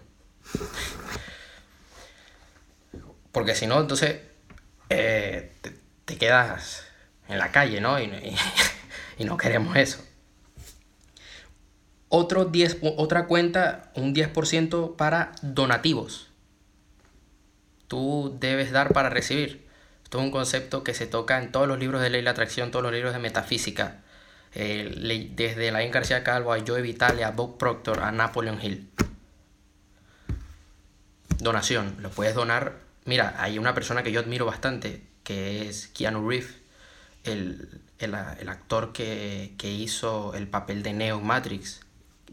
Porque 3.32 3.54
si 3.54 3.66
no, 3.66 3.80
entonces 3.80 4.20
eh, 4.90 5.54
te, 6.04 6.18
quedas 6.18 6.84
en 7.28 7.38
la 7.38 7.50
calle, 7.50 7.80
¿no? 7.80 7.98
y 7.98 9.24
no 9.24 9.36
queremos 9.38 9.74
eso. 9.74 10.07
Otro 12.10 12.46
10, 12.46 12.78
otra 12.96 13.26
cuenta, 13.26 13.90
un 13.94 14.14
10% 14.14 14.96
para 14.96 15.32
donativos. 15.42 16.28
Tú 17.86 18.36
debes 18.40 18.70
dar 18.72 18.92
para 18.92 19.10
recibir. 19.10 19.66
Esto 20.04 20.18
es 20.18 20.24
un 20.24 20.30
concepto 20.30 20.84
que 20.84 20.94
se 20.94 21.06
toca 21.06 21.42
en 21.42 21.52
todos 21.52 21.68
los 21.68 21.78
libros 21.78 22.00
de 22.00 22.08
ley 22.08 22.20
de 22.20 22.24
la 22.24 22.30
atracción, 22.30 22.70
todos 22.70 22.82
los 22.82 22.92
libros 22.92 23.12
de 23.12 23.18
metafísica. 23.18 24.00
Eh, 24.54 25.30
desde 25.34 25.70
la 25.70 25.84
García 25.86 26.24
Calvo 26.24 26.54
a 26.54 26.58
Joe 26.66 26.80
Vitale, 26.80 27.24
a 27.24 27.30
Bob 27.30 27.58
Proctor, 27.58 28.00
a 28.00 28.10
Napoleon 28.10 28.58
Hill. 28.62 28.88
Donación. 31.40 31.96
Lo 32.00 32.10
puedes 32.10 32.34
donar. 32.34 32.76
Mira, 33.04 33.34
hay 33.38 33.58
una 33.58 33.74
persona 33.74 34.02
que 34.02 34.12
yo 34.12 34.20
admiro 34.20 34.46
bastante, 34.46 35.02
que 35.24 35.68
es 35.68 35.88
Keanu 35.88 36.26
Reeves, 36.26 36.56
el, 37.24 37.82
actor 38.48 38.94
que, 38.94 39.54
que 39.58 39.70
hizo 39.70 40.32
el 40.32 40.48
papel 40.48 40.82
de 40.82 40.94
Neo 40.94 41.20
Matrix 41.20 41.82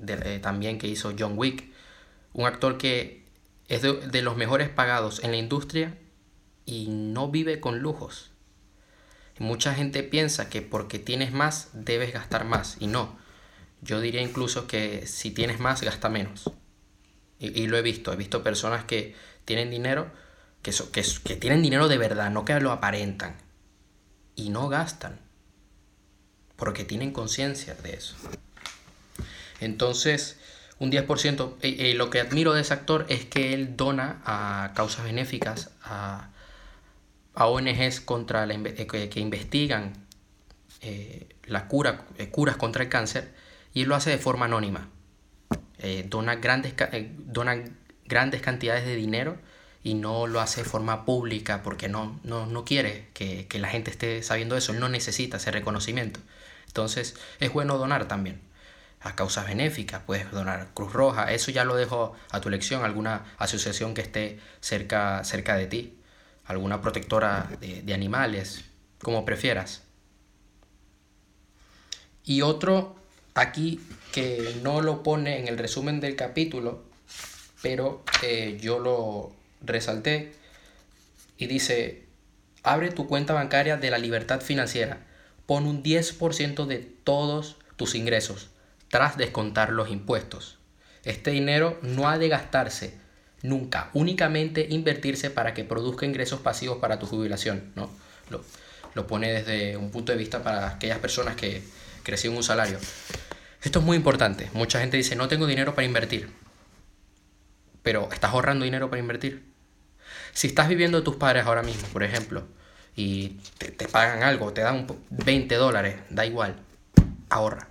eh, 0.07 0.39
también 0.41 0.77
que 0.77 0.87
hizo 0.87 1.13
John 1.17 1.37
Wick. 1.37 1.65
Un 2.33 2.45
actor 2.45 2.77
que 2.77 3.25
es 3.67 3.81
de, 3.81 4.21
los 4.21 4.37
mejores 4.37 4.69
pagados 4.69 5.23
en 5.23 5.31
la 5.31 5.37
industria 5.37 5.97
y 6.65 6.87
no 6.87 7.29
vive 7.29 7.59
con 7.59 7.79
lujos. 7.79 8.31
mucha 9.39 9.73
gente 9.73 10.03
piensa 10.03 10.49
que 10.49 10.61
porque 10.61 10.99
tienes 10.99 11.31
más 11.31 11.69
debes 11.73 12.13
gastar 12.13 12.45
más 12.45 12.77
y 12.79 12.87
no. 12.87 13.17
Yo 13.81 13.99
diría 13.99 14.21
incluso 14.21 14.67
que 14.67 15.07
si 15.07 15.31
tienes 15.31 15.59
más 15.59 15.81
gasta 15.81 16.09
menos. 16.09 16.51
Y, 17.37 17.67
lo 17.67 17.77
he 17.77 17.81
visto, 17.81 18.13
he 18.13 18.15
visto 18.15 18.43
personas 18.43 18.85
que 18.85 19.13
tienen 19.43 19.69
dinero, 19.69 20.09
que, 20.61 20.71
que, 20.91 21.03
que 21.23 21.35
tienen 21.35 21.61
dinero 21.61 21.87
de 21.89 21.97
verdad, 21.97 22.31
no 22.31 22.45
que 22.45 22.59
lo 22.59 22.71
aparentan. 22.71 23.35
Y 24.35 24.49
no 24.49 24.69
gastan. 24.69 25.19
Porque 26.55 26.85
tienen 26.85 27.11
conciencia 27.11 27.75
de 27.75 27.93
eso. 27.95 28.15
Entonces, 29.59 30.37
un 30.79 30.91
10%, 30.91 31.55
eh, 31.61 31.75
eh, 31.79 31.93
lo 31.95 32.09
que 32.09 32.19
admiro 32.19 32.53
de 32.53 32.61
ese 32.61 32.73
actor 32.73 33.05
es 33.09 33.25
que 33.25 33.53
él 33.53 33.77
dona 33.77 34.21
a 34.25 34.73
causas 34.75 35.05
benéficas, 35.05 35.71
a, 35.83 36.29
a 37.33 37.47
ONGs 37.47 38.01
contra 38.01 38.45
la, 38.45 38.55
eh, 38.55 39.09
que, 39.09 39.19
investigan 39.19 39.93
la 41.47 41.67
cura, 41.67 42.05
curas 42.31 42.57
contra 42.57 42.83
el 42.83 42.89
cáncer, 42.89 43.33
y 43.73 43.83
él 43.83 43.89
lo 43.89 43.95
hace 43.95 44.11
de 44.11 44.17
forma 44.19 44.45
anónima. 44.45 44.89
dona, 46.09 46.35
grandes, 46.35 46.75
dona 47.17 47.63
grandes 48.05 48.41
cantidades 48.41 48.85
de 48.85 48.95
dinero 48.95 49.37
y 49.83 49.95
no 49.95 50.27
lo 50.27 50.41
hace 50.41 50.63
de 50.63 50.69
forma 50.69 51.05
pública 51.05 51.63
porque 51.63 51.89
no, 51.89 52.19
no, 52.23 52.45
no 52.45 52.65
quiere 52.65 53.07
que, 53.13 53.47
que 53.47 53.57
la 53.59 53.69
gente 53.69 53.89
esté 53.89 54.21
sabiendo 54.21 54.57
eso, 54.57 54.73
él 54.73 54.79
no 54.79 54.89
necesita 54.89 55.37
ese 55.37 55.49
reconocimiento. 55.51 56.19
Entonces 56.67 57.15
es 57.39 57.51
bueno 57.51 57.77
donar 57.79 58.07
también 58.07 58.41
a 59.05 59.15
causas 59.15 59.45
benéficas, 59.45 60.01
puedes 60.03 60.31
donar 60.31 60.69
Cruz 60.73 60.91
Roja, 60.91 61.31
eso 61.31 61.51
ya 61.51 61.63
lo 61.63 61.75
dejo 61.75 62.15
a 62.31 62.41
tu 62.41 62.49
elección, 62.49 62.83
alguna 62.83 63.23
asociación 63.37 63.93
que 63.93 64.01
esté 64.01 64.39
cerca, 64.61 65.23
cerca 65.23 65.55
de 65.55 65.67
ti, 65.67 65.99
alguna 66.43 66.81
protectora 66.81 67.47
de, 67.61 67.93
animales, 67.93 68.65
como 68.99 69.23
prefieras. 69.23 69.83
Y 72.23 72.41
otro 72.41 72.95
aquí 73.35 73.79
que 74.11 74.55
no 74.63 74.81
lo 74.81 75.03
pone 75.03 75.37
en 75.37 75.47
el 75.49 75.59
resumen 75.59 75.99
del 75.99 76.15
capítulo, 76.15 76.83
pero 77.61 78.03
eh, 78.23 78.57
yo 78.59 78.79
lo 78.79 79.35
resalté 79.61 80.33
y 81.37 81.45
dice, 81.45 82.07
abre 82.63 82.89
tu 82.89 83.05
cuenta 83.05 83.33
bancaria 83.33 83.77
de 83.77 83.91
la 83.91 83.99
libertad 83.99 84.41
financiera, 84.41 85.05
pon 85.45 85.67
un 85.67 85.83
10% 85.83 86.65
de 86.65 86.79
todos 86.79 87.57
tus 87.75 87.93
ingresos 87.93 88.49
tras 88.95 89.17
descontar 89.17 89.73
los 89.73 89.89
impuestos. 89.89 90.57
Este 91.03 91.31
dinero 91.31 91.77
no 91.81 92.07
ha 92.07 92.17
de 92.17 92.29
gastarse 92.29 92.97
nunca, 93.41 93.89
únicamente 93.91 94.67
invertirse 94.69 95.29
para 95.29 95.53
que 95.53 95.65
produzca 95.65 96.05
ingresos 96.05 96.39
pasivos 96.39 96.77
para 96.77 96.97
tu 96.97 97.05
jubilación. 97.05 97.73
¿no? 97.75 97.89
Lo, 98.29 99.05
pone 99.05 99.33
desde 99.33 99.75
un 99.75 99.91
punto 99.91 100.13
de 100.13 100.17
vista 100.17 100.41
para 100.41 100.69
aquellas 100.69 100.99
personas 100.99 101.35
que 101.35 101.61
reciben 102.05 102.37
un 102.37 102.43
salario. 102.43 102.77
Esto 103.61 103.79
es 103.79 103.85
muy 103.85 103.97
importante. 103.97 104.49
Mucha 104.53 104.79
gente 104.79 104.95
dice, 104.95 105.17
no 105.17 105.27
tengo 105.27 105.45
dinero 105.45 105.75
para 105.75 105.85
invertir. 105.85 106.29
Pero 107.83 108.07
¿estás 108.13 108.31
ahorrando 108.31 108.63
dinero 108.63 108.89
para 108.89 109.01
invertir? 109.01 109.43
Si 110.31 110.47
estás 110.47 110.69
viviendo 110.69 110.99
de 110.99 111.03
tus 111.03 111.17
padres 111.17 111.45
ahora 111.45 111.63
mismo, 111.63 111.85
por 111.89 112.03
ejemplo, 112.03 112.47
y 112.95 113.41
te, 113.57 113.71
te 113.71 113.89
pagan 113.89 114.23
algo, 114.23 114.53
te 114.53 114.61
dan 114.61 114.87
20 115.09 115.53
dólares, 115.55 115.97
da 116.09 116.25
igual, 116.25 116.55
ahorra 117.27 117.67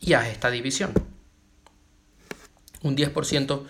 y 0.00 0.12
haz 0.14 0.28
esta 0.28 0.50
división. 0.50 0.92
Un 2.82 2.96
10% 2.96 3.66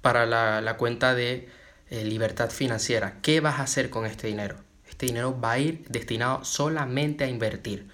para 0.00 0.26
la, 0.26 0.76
cuenta 0.76 1.14
de 1.14 1.48
eh, 1.90 2.04
libertad 2.04 2.50
financiera. 2.50 3.18
¿Qué 3.22 3.40
vas 3.40 3.58
a 3.58 3.64
hacer 3.64 3.90
con 3.90 4.06
este 4.06 4.26
dinero? 4.26 4.56
Este 4.88 5.06
dinero 5.06 5.38
va 5.38 5.52
a 5.52 5.58
ir 5.58 5.84
destinado 5.88 6.44
solamente 6.44 7.24
a 7.24 7.28
invertir. 7.28 7.88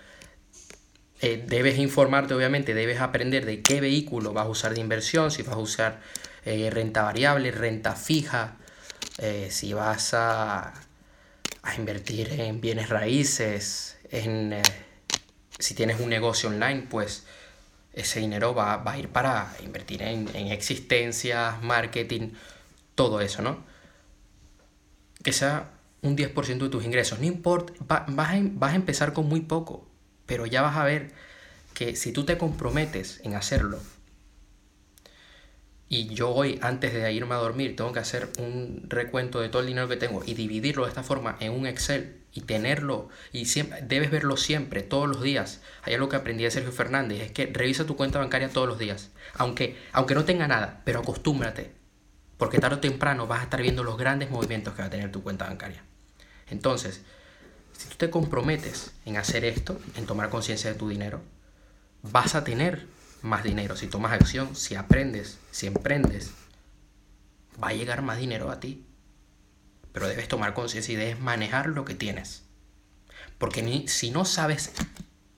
Eh, 1.21 1.43
debes 1.47 1.79
informarte, 1.79 2.35
obviamente, 2.35 2.75
debes 2.75 3.01
aprender 3.01 3.47
de 3.47 3.63
qué 3.63 3.81
vehículo 3.81 4.33
vas 4.33 4.47
a 4.47 4.51
usar 4.51 4.75
de 4.75 4.81
inversión, 4.81 5.31
si 5.31 5.43
vas 5.43 5.55
a 5.55 5.59
usar 5.59 6.01
eh, 6.45 6.69
renta 6.71 7.03
variable, 7.03 7.51
renta 7.51 7.95
fija, 7.95 8.57
si 9.49 9.73
vas 9.73 10.13
a, 10.13 10.75
a, 11.63 11.75
invertir 11.79 12.39
en 12.39 12.61
bienes 12.61 12.91
raíces, 12.91 13.97
en, 14.11 14.61
si 15.59 15.75
tienes 15.75 16.01
un 16.01 16.11
negocio 16.11 16.51
online, 16.51 16.87
pues 16.91 17.25
ese 17.97 18.21
dinero 18.21 18.55
va, 18.55 18.83
a 18.85 18.99
ir 18.99 19.09
para 19.09 19.57
invertir 19.65 20.03
en, 20.03 20.29
en 20.35 20.49
existencias, 20.49 21.61
marketing, 21.63 22.31
todo 22.95 23.21
eso, 23.21 23.43
¿no? 23.43 23.65
Que 25.23 25.33
sea 25.33 25.71
un 26.03 26.17
10% 26.17 26.59
de 26.59 26.69
tus 26.69 26.85
ingresos. 26.85 27.19
No 27.19 27.25
importa, 27.25 27.73
vas, 27.87 28.35
a, 28.35 28.39
vas 28.43 28.73
a 28.73 28.77
empezar 28.77 29.13
con 29.13 29.29
muy 29.29 29.41
poco, 29.41 29.87
pero 30.27 30.47
ya 30.47 30.63
vas 30.63 30.77
a 30.77 30.85
ver 30.85 31.13
que 31.75 31.97
si 31.97 32.13
tú 32.13 32.25
te 32.25 32.39
comprometes 32.39 33.21
en 33.25 33.35
hacerlo, 33.35 33.81
y 35.89 36.09
yo 36.09 36.31
hoy, 36.31 36.59
antes 36.63 36.93
de 36.93 37.13
irme 37.13 37.35
a 37.35 37.39
dormir, 37.39 37.77
tengo 37.77 37.93
que 37.93 38.01
hacer 38.01 38.29
un 38.39 38.85
recuento 38.89 39.41
de 39.41 39.49
todo 39.49 39.63
el 39.63 39.69
dinero 39.69 39.89
que 39.89 39.97
tengo 39.97 40.23
y 40.25 40.35
dividirlo 40.35 40.85
de 40.85 40.89
esta 40.89 41.05
forma 41.05 41.37
en 41.39 41.53
un 41.53 41.67
Excel 41.67 42.23
y 42.33 42.41
tenerlo, 42.43 43.09
y 43.33 43.47
siempre, 43.47 43.81
debes 43.83 44.11
verlo 44.11 44.37
siempre, 44.37 44.83
todos 44.83 45.09
los 45.09 45.23
días. 45.23 45.63
Hay 45.83 45.95
algo 45.95 46.09
que 46.09 46.17
aprendí 46.17 46.45
de 46.45 46.51
Sergio 46.51 46.73
Fernández, 46.73 47.23
es 47.23 47.33
que 47.33 47.47
revisa 47.47 47.87
tu 47.87 47.97
cuenta 47.97 48.19
bancaria 48.19 48.49
todos 48.49 48.69
los 48.69 48.79
días, 48.79 49.11
aunque, 49.35 49.77
aunque 49.93 50.15
no 50.15 50.25
tenga 50.25 50.49
nada, 50.49 50.83
pero 50.85 51.01
acostúmbrate, 51.01 51.71
porque 52.37 52.59
tarde 52.59 52.77
o 52.77 52.81
temprano 52.81 53.27
vas 53.27 53.41
a 53.41 53.45
estar 53.45 53.63
viendo 53.63 53.85
los 53.85 53.97
grandes 53.97 54.29
movimientos 54.29 54.75
que 54.75 54.83
va 54.83 54.89
a 54.89 54.91
tener 54.91 55.13
tu 55.13 55.23
cuenta 55.23 55.47
bancaria. 55.47 55.83
Entonces, 56.49 57.03
si 57.73 57.89
tú 57.89 57.97
te 57.97 58.11
comprometes 58.11 58.93
en 59.05 59.17
hacer 59.17 59.45
esto, 59.45 59.81
en 59.97 60.07
tomar 60.07 60.31
conciencia 60.31 60.73
de 60.73 60.79
tu 60.79 60.89
dinero, 60.89 61.23
vas 62.03 62.35
a 62.35 62.45
tener 62.45 62.87
más 63.23 63.43
dinero. 63.45 63.77
Si 63.77 63.87
tomas 63.87 64.13
acción, 64.13 64.55
si 64.55 64.75
aprendes, 64.75 65.39
si 65.51 65.67
emprendes, 65.67 66.33
va 67.63 67.69
a 67.69 67.73
llegar 67.73 68.03
más 68.03 68.19
dinero 68.19 68.51
a 68.51 68.61
ti. 68.61 68.85
Pero 69.93 70.09
debes 70.09 70.29
tomar 70.29 70.55
conciencia 70.55 70.93
y 70.93 70.97
debes 70.97 71.21
manejar 71.21 71.69
lo 71.69 71.85
que 71.85 71.95
tienes. 71.95 72.43
Porque 73.39 73.63
ni, 73.63 73.89
si 73.89 74.11
no 74.11 74.25
sabes 74.25 74.73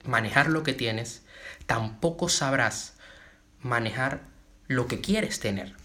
manejar 0.05 0.49
lo 0.49 0.63
que 0.63 0.73
tienes, 0.73 1.23
tampoco 1.65 2.29
sabrás 2.29 2.93
manejar 3.61 4.21
lo 4.67 4.87
que 4.87 5.01
quieres 5.01 5.39
tener. 5.39 5.75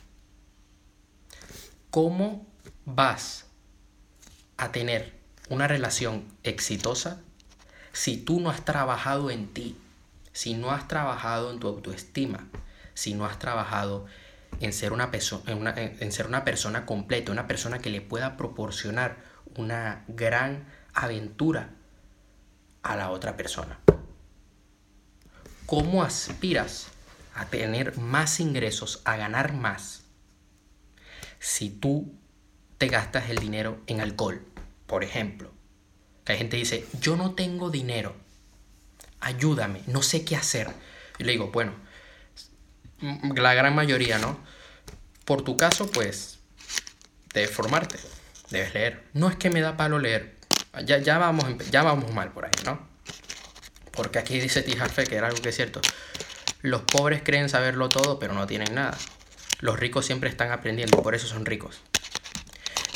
¿Cómo 1.90 2.46
vas 2.84 3.46
a 4.56 4.72
tener 4.72 5.12
una 5.48 5.68
relación 5.68 6.24
exitosa 6.42 7.20
si 7.92 8.16
tú 8.16 8.40
no 8.40 8.50
has 8.50 8.64
trabajado 8.64 9.30
en 9.30 9.46
ti? 9.48 9.76
Si 10.34 10.54
no 10.54 10.72
has 10.72 10.88
trabajado 10.88 11.52
en 11.52 11.60
tu 11.60 11.68
autoestima, 11.68 12.48
si 12.92 13.14
no 13.14 13.24
has 13.24 13.38
trabajado 13.38 14.04
en 14.60 14.72
ser 14.72 14.92
una, 14.92 15.10
en 15.76 16.12
ser 16.12 16.26
una 16.26 16.44
persona 16.44 16.84
completa, 16.84 17.30
una 17.30 17.46
persona 17.46 17.78
que 17.78 17.88
le 17.88 18.00
pueda 18.00 18.36
proporcionar 18.36 19.16
una 19.56 20.04
gran 20.08 20.66
aventura 20.92 21.70
a 22.82 22.96
la 22.96 23.10
otra 23.10 23.36
persona. 23.36 23.78
¿Cómo 25.66 26.02
aspiras 26.02 26.88
a 27.34 27.46
tener 27.46 27.96
más 27.96 28.40
ingresos, 28.40 29.02
a 29.04 29.16
ganar 29.16 29.52
más, 29.52 30.04
si 31.38 31.70
tú 31.70 32.12
te 32.78 32.88
gastas 32.88 33.30
el 33.30 33.38
dinero 33.38 33.80
en 33.86 34.00
alcohol, 34.00 34.44
por 34.86 35.04
ejemplo? 35.04 35.52
Que 36.24 36.32
hay 36.32 36.38
gente 36.38 36.56
que 36.56 36.62
dice, 36.62 36.86
yo 37.00 37.16
no 37.16 37.34
tengo 37.34 37.70
dinero 37.70 38.23
ayúdame, 39.24 39.82
no 39.86 40.02
sé 40.02 40.24
qué 40.24 40.36
hacer. 40.36 40.68
Y 41.18 41.24
le 41.24 41.32
digo, 41.32 41.50
bueno, 41.50 41.72
la 43.36 43.54
gran 43.54 43.74
mayoría, 43.74 44.18
¿no? 44.18 44.38
Por 45.24 45.42
tu 45.42 45.56
caso, 45.56 45.90
pues, 45.90 46.38
debes 47.32 47.50
formarte, 47.50 47.98
debes 48.50 48.74
leer. 48.74 49.04
No 49.14 49.28
es 49.28 49.36
que 49.36 49.50
me 49.50 49.60
da 49.60 49.76
palo 49.76 49.98
leer, 49.98 50.36
ya, 50.84 50.98
ya, 50.98 51.18
vamos, 51.18 51.46
ya 51.70 51.82
vamos 51.82 52.12
mal 52.12 52.32
por 52.32 52.44
ahí, 52.44 52.52
¿no? 52.64 52.86
Porque 53.92 54.18
aquí 54.18 54.40
dice 54.40 54.62
T. 54.62 54.74
que 55.04 55.16
era 55.16 55.28
algo 55.28 55.40
que 55.40 55.50
es 55.50 55.56
cierto. 55.56 55.80
Los 56.62 56.82
pobres 56.82 57.22
creen 57.24 57.48
saberlo 57.48 57.88
todo, 57.88 58.18
pero 58.18 58.34
no 58.34 58.46
tienen 58.46 58.74
nada. 58.74 58.96
Los 59.60 59.78
ricos 59.78 60.04
siempre 60.04 60.28
están 60.28 60.50
aprendiendo, 60.50 61.00
por 61.02 61.14
eso 61.14 61.26
son 61.26 61.46
ricos. 61.46 61.80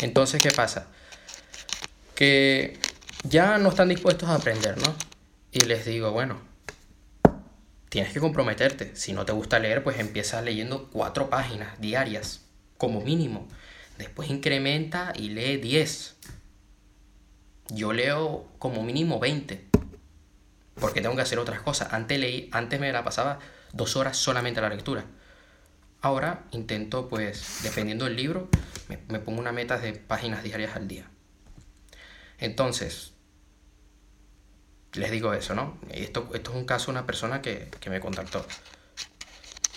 Entonces, 0.01 0.43
¿qué 0.43 0.51
pasa? 0.51 0.89
Que 2.15 2.79
ya 3.23 3.59
no 3.59 3.69
están 3.69 3.89
dispuestos 3.89 4.29
a 4.29 4.35
aprender, 4.35 4.77
¿no? 4.79 4.95
Y 5.53 5.61
les 5.61 5.85
digo, 5.85 6.13
bueno, 6.13 6.41
tienes 7.89 8.13
que 8.13 8.21
comprometerte. 8.21 8.95
Si 8.95 9.13
no 9.13 9.25
te 9.25 9.33
gusta 9.33 9.59
leer, 9.59 9.83
pues 9.83 9.99
empieza 9.99 10.43
leyendo 10.43 10.89
cuatro 10.91 11.31
páginas 11.31 11.81
diarias, 11.81 12.43
como 12.77 13.01
mínimo. 13.01 13.49
Después 13.99 14.31
incrementa 14.31 15.13
y 15.17 15.31
lee 15.31 15.57
10. 15.57 16.17
Yo 17.71 17.93
leo 17.93 18.47
como 18.59 18.83
mínimo 18.83 19.19
20. 19.19 19.67
Porque 20.75 21.01
tengo 21.01 21.17
que 21.17 21.23
hacer 21.23 21.39
otras 21.39 21.61
cosas. 21.61 21.93
Antes, 21.93 22.19
leí, 22.19 22.49
antes 22.53 22.79
me 22.79 22.93
la 22.93 23.03
pasaba 23.03 23.41
dos 23.73 23.97
horas 23.97 24.17
solamente 24.17 24.61
a 24.61 24.63
la 24.63 24.69
lectura. 24.69 25.05
Ahora 26.01 26.45
intento, 26.53 27.09
pues, 27.09 27.61
dependiendo 27.65 28.05
del 28.05 28.15
libro, 28.15 28.49
me, 28.89 29.19
pongo 29.19 29.41
una 29.41 29.53
meta 29.53 29.79
de 29.79 29.95
páginas 29.95 30.45
diarias 30.45 30.77
al 30.77 30.87
día. 30.87 31.11
Entonces, 32.39 33.15
les 34.99 35.11
digo 35.11 35.33
eso, 35.33 35.55
¿no? 35.55 35.79
Esto, 35.91 36.29
esto 36.35 36.51
es 36.51 36.57
un 36.57 36.65
caso 36.65 36.87
de 36.87 36.93
una 36.93 37.07
persona 37.07 37.41
que, 37.43 37.69
que 37.81 37.91
me 37.91 38.01
contactó. 38.01 38.45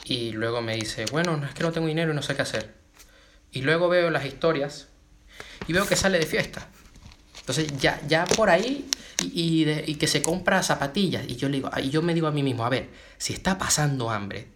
Y 0.03 0.31
luego 0.31 0.61
me 0.61 0.75
dice, 0.75 1.05
bueno, 1.11 1.37
no 1.37 1.45
es 1.45 1.53
que 1.53 1.63
no 1.63 1.71
tengo 1.71 1.87
dinero 1.87 2.11
y 2.11 2.15
no 2.15 2.21
sé 2.21 2.35
qué 2.35 2.41
hacer. 2.41 2.73
Y 3.51 3.61
luego 3.61 3.89
veo 3.89 4.09
las 4.09 4.25
historias 4.25 4.87
y 5.67 5.73
veo 5.73 5.85
que 5.85 5.95
sale 5.95 6.19
de 6.19 6.25
fiesta. 6.25 6.67
Entonces 7.39 7.77
ya, 7.79 8.01
ya 8.07 8.25
por 8.25 8.49
ahí 8.49 8.89
y, 9.21 9.95
que 9.95 10.07
se 10.07 10.21
compra 10.21 10.63
zapatillas. 10.63 11.25
Y 11.27 11.35
yo, 11.35 11.49
le 11.49 11.57
digo, 11.57 11.69
y 11.81 11.89
yo 11.89 12.01
me 12.01 12.13
digo 12.13 12.27
a 12.27 12.31
mí 12.31 12.43
mismo, 12.43 12.65
a 12.65 12.69
ver, 12.69 12.89
si 13.17 13.33
está 13.33 13.57
pasando 13.57 14.09
hambre, 14.09 14.47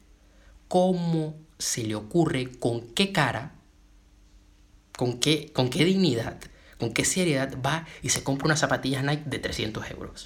¿cómo 0.68 1.38
se 1.58 1.84
le 1.84 1.96
ocurre, 1.96 2.52
con 2.60 2.94
qué 2.94 3.12
cara, 3.12 3.56
con 4.98 5.20
qué, 5.20 5.52
con 5.54 5.70
qué 5.70 5.86
dignidad, 5.86 6.40
con 6.80 6.94
qué 6.94 7.06
seriedad 7.06 7.58
va 7.66 7.86
y 8.02 8.10
se 8.10 8.24
compra 8.24 8.46
unas 8.46 8.60
zapatillas 8.60 9.04
Nike 9.04 9.24
de 9.26 9.40
300 9.40 9.92
euros? 9.92 10.24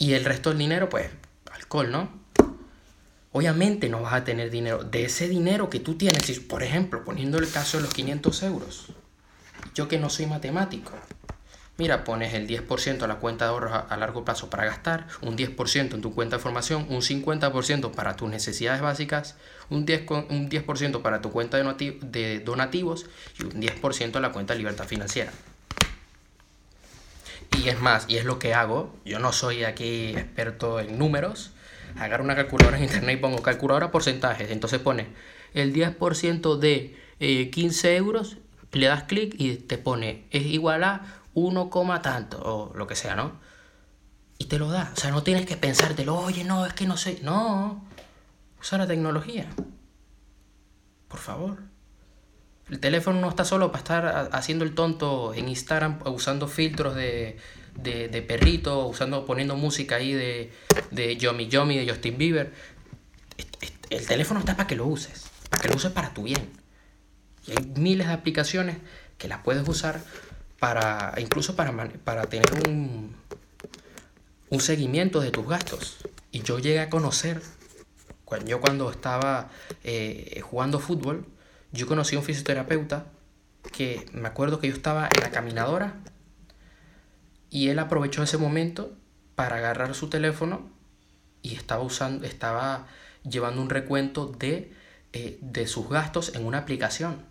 Y 0.00 0.14
el 0.14 0.24
resto 0.24 0.48
del 0.48 0.58
dinero, 0.58 0.88
pues, 0.88 1.10
alcohol, 1.52 1.92
¿no? 1.92 2.08
Obviamente 3.32 3.90
no 3.90 4.00
vas 4.00 4.14
a 4.14 4.24
tener 4.24 4.50
dinero. 4.50 4.82
De 4.82 5.04
ese 5.04 5.28
dinero 5.28 5.68
que 5.68 5.78
tú 5.78 5.96
tienes, 5.96 6.40
por 6.40 6.62
ejemplo, 6.62 7.04
poniendo 7.04 7.36
el 7.36 7.50
caso 7.50 7.76
de 7.76 7.82
los 7.82 7.92
500 7.92 8.42
euros, 8.44 8.86
yo 9.74 9.88
que 9.88 9.98
no 9.98 10.08
soy 10.08 10.24
matemático, 10.24 10.92
mira, 11.76 12.02
pones 12.02 12.32
el 12.32 12.48
10% 12.48 13.02
a 13.02 13.06
la 13.08 13.16
cuenta 13.16 13.44
de 13.44 13.50
ahorros 13.50 13.72
a, 13.74 13.96
largo 13.98 14.24
plazo 14.24 14.48
para 14.48 14.64
gastar, 14.64 15.06
un 15.20 15.36
10% 15.36 15.92
en 15.92 16.00
tu 16.00 16.14
cuenta 16.14 16.36
de 16.36 16.42
formación, 16.42 16.86
un 16.88 17.02
50% 17.02 17.90
para 17.90 18.16
tus 18.16 18.30
necesidades 18.30 18.80
básicas, 18.80 19.36
un 19.68 19.86
10%, 19.86 20.30
un 20.30 20.48
10 20.48 20.64
para 21.02 21.20
tu 21.20 21.30
cuenta 21.30 21.58
de, 21.58 21.98
de 22.00 22.40
donativos 22.40 23.04
y 23.38 23.44
un 23.44 23.60
10% 23.60 24.16
a 24.16 24.20
la 24.20 24.32
cuenta 24.32 24.54
de 24.54 24.60
libertad 24.60 24.86
financiera. 24.86 25.30
Y 27.62 27.68
es 27.68 27.78
más, 27.78 28.06
y 28.08 28.16
es 28.16 28.24
lo 28.24 28.38
que 28.38 28.54
hago, 28.54 28.94
yo 29.04 29.18
no 29.18 29.32
soy 29.32 29.64
aquí 29.64 30.16
experto 30.16 30.80
en 30.80 30.98
números, 30.98 31.50
agarro 31.98 32.24
una 32.24 32.34
calculadora 32.34 32.78
en 32.78 32.84
internet 32.84 33.18
y 33.18 33.20
pongo 33.20 33.42
calculadora 33.42 33.90
porcentajes. 33.90 34.50
Entonces 34.50 34.80
pone 34.80 35.08
el 35.52 35.74
10% 35.74 36.56
de 36.56 37.50
15 37.50 37.92
eh, 37.92 37.96
euros, 37.96 38.38
le 38.72 38.86
das 38.86 39.02
clic 39.02 39.34
y 39.36 39.56
te 39.56 39.76
pone 39.76 40.24
es 40.30 40.46
igual 40.46 40.84
a 40.84 41.22
1, 41.34 41.70
tanto 42.02 42.40
o 42.42 42.74
lo 42.74 42.86
que 42.86 42.96
sea, 42.96 43.14
¿no? 43.14 43.32
Y 44.38 44.46
te 44.46 44.58
lo 44.58 44.70
da. 44.70 44.92
O 44.96 44.98
sea, 44.98 45.10
no 45.10 45.22
tienes 45.22 45.44
que 45.44 45.58
pensártelo, 45.58 46.16
oye, 46.16 46.44
no, 46.44 46.64
es 46.64 46.72
que 46.72 46.86
no 46.86 46.96
sé. 46.96 47.20
No, 47.22 47.84
usa 48.58 48.78
la 48.78 48.86
tecnología. 48.86 49.50
Por 51.08 51.20
favor. 51.20 51.69
El 52.70 52.78
teléfono 52.78 53.20
no 53.20 53.28
está 53.28 53.44
solo 53.44 53.72
para 53.72 53.78
estar 53.78 54.30
haciendo 54.32 54.64
el 54.64 54.74
tonto 54.74 55.34
en 55.34 55.48
Instagram 55.48 55.98
usando 56.06 56.46
filtros 56.46 56.94
de, 56.94 57.36
de, 57.74 58.08
de 58.08 58.22
perrito, 58.22 58.86
usando, 58.86 59.26
poniendo 59.26 59.56
música 59.56 59.96
ahí 59.96 60.12
de, 60.12 60.52
de 60.92 61.16
Yomi 61.16 61.48
Yomi, 61.48 61.78
de 61.78 61.90
Justin 61.90 62.16
Bieber. 62.16 62.52
El 63.90 64.06
teléfono 64.06 64.38
está 64.38 64.56
para 64.56 64.68
que 64.68 64.76
lo 64.76 64.86
uses, 64.86 65.24
para 65.48 65.62
que 65.62 65.68
lo 65.68 65.74
uses 65.74 65.90
para 65.90 66.14
tu 66.14 66.22
bien. 66.22 66.48
Y 67.46 67.52
hay 67.52 67.72
miles 67.76 68.06
de 68.06 68.12
aplicaciones 68.12 68.76
que 69.18 69.26
las 69.26 69.42
puedes 69.42 69.66
usar 69.68 70.00
para, 70.60 71.14
incluso 71.18 71.56
para, 71.56 71.72
para 72.04 72.26
tener 72.26 72.68
un, 72.68 73.16
un 74.48 74.60
seguimiento 74.60 75.20
de 75.20 75.32
tus 75.32 75.48
gastos. 75.48 75.96
Y 76.30 76.42
yo 76.42 76.60
llegué 76.60 76.78
a 76.78 76.90
conocer, 76.90 77.42
cuando, 78.24 78.46
yo 78.46 78.60
cuando 78.60 78.90
estaba 78.90 79.50
eh, 79.82 80.40
jugando 80.44 80.78
fútbol, 80.78 81.26
yo 81.72 81.86
conocí 81.86 82.16
a 82.16 82.18
un 82.18 82.24
fisioterapeuta 82.24 83.06
que 83.72 84.06
me 84.12 84.28
acuerdo 84.28 84.58
que 84.58 84.68
yo 84.68 84.74
estaba 84.74 85.08
en 85.14 85.20
la 85.20 85.30
caminadora 85.30 86.00
y 87.50 87.68
él 87.68 87.78
aprovechó 87.78 88.22
ese 88.22 88.38
momento 88.38 88.96
para 89.34 89.56
agarrar 89.56 89.94
su 89.94 90.08
teléfono 90.08 90.70
y 91.42 91.54
estaba 91.54 91.82
usando, 91.82 92.26
estaba 92.26 92.86
llevando 93.28 93.62
un 93.62 93.70
recuento 93.70 94.26
de, 94.26 94.72
eh, 95.12 95.38
de 95.40 95.66
sus 95.66 95.88
gastos 95.88 96.34
en 96.34 96.44
una 96.44 96.58
aplicación. 96.58 97.24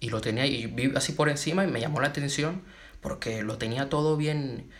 Y 0.00 0.10
lo 0.10 0.20
tenía, 0.20 0.46
y 0.46 0.66
vi 0.66 0.92
así 0.96 1.12
por 1.12 1.28
encima 1.28 1.64
y 1.64 1.66
me 1.66 1.80
llamó 1.80 2.00
la 2.00 2.08
atención 2.08 2.62
porque 3.00 3.42
lo 3.42 3.58
tenía 3.58 3.88
todo 3.88 4.16
bien, 4.16 4.70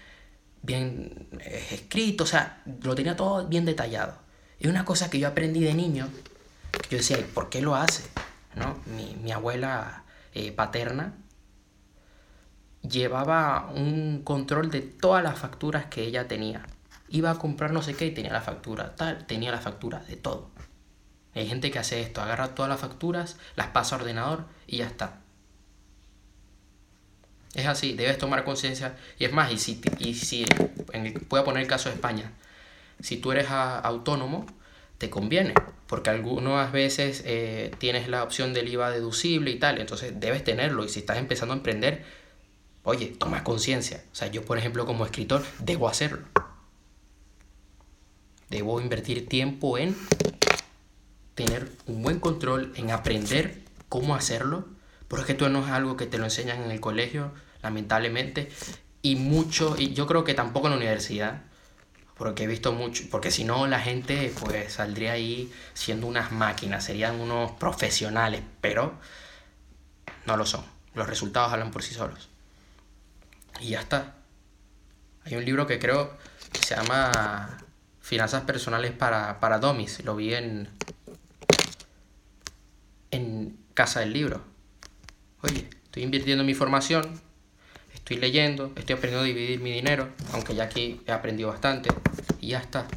bien 0.62 1.28
eh, 1.40 1.66
escrito, 1.72 2.24
o 2.24 2.26
sea, 2.26 2.62
lo 2.82 2.94
tenía 2.94 3.16
todo 3.16 3.46
bien 3.46 3.64
detallado. 3.64 4.18
Y 4.58 4.68
una 4.68 4.84
cosa 4.84 5.10
que 5.10 5.18
yo 5.18 5.28
aprendí 5.28 5.60
de 5.60 5.74
niño, 5.74 6.08
yo 6.90 6.98
decía, 6.98 7.18
¿por 7.34 7.48
qué 7.48 7.62
lo 7.62 7.74
hace? 7.74 8.04
¿No? 8.54 8.78
Mi, 8.86 9.16
mi 9.22 9.32
abuela 9.32 10.04
eh, 10.34 10.52
paterna 10.52 11.14
llevaba 12.82 13.70
un 13.74 14.22
control 14.22 14.70
de 14.70 14.80
todas 14.80 15.22
las 15.22 15.38
facturas 15.38 15.86
que 15.86 16.02
ella 16.02 16.28
tenía. 16.28 16.66
Iba 17.08 17.32
a 17.32 17.38
comprar 17.38 17.72
no 17.72 17.82
sé 17.82 17.94
qué 17.94 18.06
y 18.06 18.14
tenía 18.14 18.32
la 18.32 18.40
factura, 18.40 18.94
tal, 18.96 19.26
tenía 19.26 19.50
la 19.50 19.60
factura 19.60 20.00
de 20.00 20.16
todo. 20.16 20.50
Hay 21.34 21.46
gente 21.46 21.70
que 21.70 21.78
hace 21.78 22.00
esto, 22.00 22.20
agarra 22.22 22.54
todas 22.54 22.68
las 22.68 22.80
facturas, 22.80 23.38
las 23.56 23.68
pasa 23.68 23.96
a 23.96 23.98
ordenador 23.98 24.46
y 24.66 24.78
ya 24.78 24.86
está. 24.86 25.20
Es 27.54 27.66
así, 27.66 27.94
debes 27.94 28.18
tomar 28.18 28.44
conciencia. 28.44 28.96
Y 29.18 29.24
es 29.24 29.32
más, 29.32 29.52
y 29.52 29.58
si, 29.58 29.80
y 29.98 30.14
si 30.14 30.44
voy 31.28 31.40
a 31.40 31.44
poner 31.44 31.62
el 31.62 31.68
caso 31.68 31.88
de 31.88 31.96
España, 31.96 32.32
si 33.00 33.16
tú 33.16 33.32
eres 33.32 33.50
autónomo, 33.50 34.46
te 35.00 35.10
conviene, 35.10 35.54
porque 35.88 36.10
algunas 36.10 36.70
veces 36.70 37.24
eh, 37.26 37.72
tienes 37.78 38.06
la 38.06 38.22
opción 38.22 38.54
del 38.54 38.68
IVA 38.68 38.92
deducible 38.92 39.50
y 39.50 39.58
tal, 39.58 39.80
entonces 39.80 40.12
debes 40.20 40.44
tenerlo. 40.44 40.84
Y 40.84 40.88
si 40.88 41.00
estás 41.00 41.18
empezando 41.18 41.52
a 41.54 41.56
emprender, 41.56 42.04
Oye, 42.82 43.08
toma 43.18 43.44
conciencia. 43.44 44.04
O 44.12 44.14
sea, 44.14 44.28
yo, 44.28 44.44
por 44.44 44.56
ejemplo, 44.56 44.86
como 44.86 45.04
escritor, 45.04 45.44
debo 45.58 45.88
hacerlo. 45.88 46.26
Debo 48.48 48.80
invertir 48.80 49.28
tiempo 49.28 49.76
en 49.78 49.96
tener 51.34 51.70
un 51.86 52.02
buen 52.02 52.20
control, 52.20 52.72
en 52.76 52.90
aprender 52.90 53.62
cómo 53.88 54.14
hacerlo, 54.14 54.66
porque 55.08 55.32
esto 55.32 55.48
no 55.48 55.64
es 55.64 55.70
algo 55.70 55.96
que 55.96 56.06
te 56.06 56.18
lo 56.18 56.24
enseñan 56.24 56.62
en 56.62 56.70
el 56.70 56.80
colegio, 56.80 57.32
lamentablemente, 57.62 58.50
y 59.02 59.16
mucho, 59.16 59.76
y 59.78 59.92
yo 59.92 60.06
creo 60.06 60.24
que 60.24 60.34
tampoco 60.34 60.66
en 60.66 60.72
la 60.72 60.76
universidad, 60.78 61.44
porque 62.20 62.44
he 62.44 62.46
visto 62.46 62.72
mucho, 62.72 63.04
porque 63.10 63.30
si 63.30 63.44
no 63.44 63.66
la 63.66 63.80
gente 63.80 64.30
pues 64.40 64.74
saldría 64.74 65.12
ahí 65.12 65.50
siendo 65.72 66.06
unas 66.06 66.32
máquinas, 66.32 66.84
serían 66.84 67.18
unos 67.18 67.52
profesionales, 67.52 68.42
pero 68.60 68.92
no 70.26 70.36
lo 70.36 70.44
son. 70.44 70.62
Los 70.92 71.08
resultados 71.08 71.50
hablan 71.50 71.70
por 71.70 71.82
sí 71.82 71.94
solos. 71.94 72.28
Y 73.58 73.70
ya 73.70 73.80
está. 73.80 74.16
Hay 75.24 75.34
un 75.36 75.46
libro 75.46 75.66
que 75.66 75.78
creo 75.78 76.14
que 76.52 76.58
se 76.62 76.76
llama 76.76 77.56
Finanzas 78.02 78.42
Personales 78.42 78.92
para, 78.92 79.40
para 79.40 79.58
Domis. 79.58 80.04
Lo 80.04 80.14
vi 80.14 80.34
en, 80.34 80.68
en 83.12 83.56
Casa 83.72 84.00
del 84.00 84.12
Libro. 84.12 84.44
Oye, 85.40 85.70
estoy 85.84 86.02
invirtiendo 86.02 86.42
en 86.42 86.48
mi 86.48 86.54
formación, 86.54 87.18
estoy 87.94 88.18
leyendo, 88.18 88.72
estoy 88.74 88.96
aprendiendo 88.96 89.22
a 89.22 89.26
dividir 89.26 89.60
mi 89.60 89.72
dinero, 89.72 90.08
aunque 90.32 90.54
ya 90.54 90.64
aquí 90.64 91.00
he 91.06 91.12
aprendido 91.12 91.48
bastante. 91.48 91.90
Ya 92.50 92.58
está. 92.58 92.88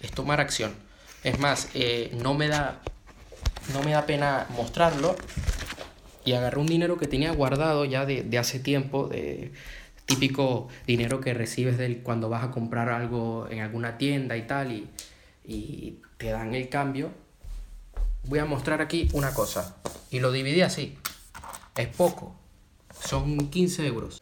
Es 0.00 0.10
tomar 0.10 0.40
acción. 0.40 0.74
Es 1.22 1.38
más, 1.38 1.68
eh, 1.74 2.10
no, 2.20 2.34
me 2.34 2.48
da, 2.48 2.80
no 3.72 3.82
me 3.84 3.92
da 3.92 4.04
pena 4.04 4.46
mostrarlo. 4.50 5.14
Y 6.24 6.32
agarré 6.32 6.58
un 6.58 6.66
dinero 6.66 6.98
que 6.98 7.06
tenía 7.06 7.30
guardado 7.30 7.84
ya 7.84 8.04
de, 8.04 8.24
de 8.24 8.38
hace 8.38 8.58
tiempo, 8.58 9.06
de, 9.06 9.52
típico 10.06 10.66
dinero 10.88 11.20
que 11.20 11.34
recibes 11.34 11.78
del, 11.78 11.98
cuando 11.98 12.28
vas 12.28 12.42
a 12.42 12.50
comprar 12.50 12.88
algo 12.88 13.46
en 13.48 13.60
alguna 13.60 13.96
tienda 13.96 14.36
y 14.36 14.42
tal 14.42 14.72
y, 14.72 14.88
y 15.44 16.00
te 16.16 16.30
dan 16.30 16.56
el 16.56 16.68
cambio. 16.68 17.12
Voy 18.24 18.40
a 18.40 18.44
mostrar 18.44 18.80
aquí 18.80 19.08
una 19.12 19.32
cosa 19.32 19.76
y 20.10 20.18
lo 20.18 20.32
dividí 20.32 20.62
así. 20.62 20.98
Es 21.76 21.86
poco, 21.86 22.34
son 23.00 23.50
15 23.50 23.86
euros. 23.86 24.20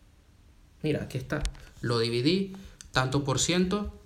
Mira, 0.83 1.05
aquí 1.05 1.17
está. 1.17 1.43
Lo 1.81 1.99
dividí 1.99 2.55
tanto 2.93 3.25
por 3.25 3.39
ciento 3.39 4.04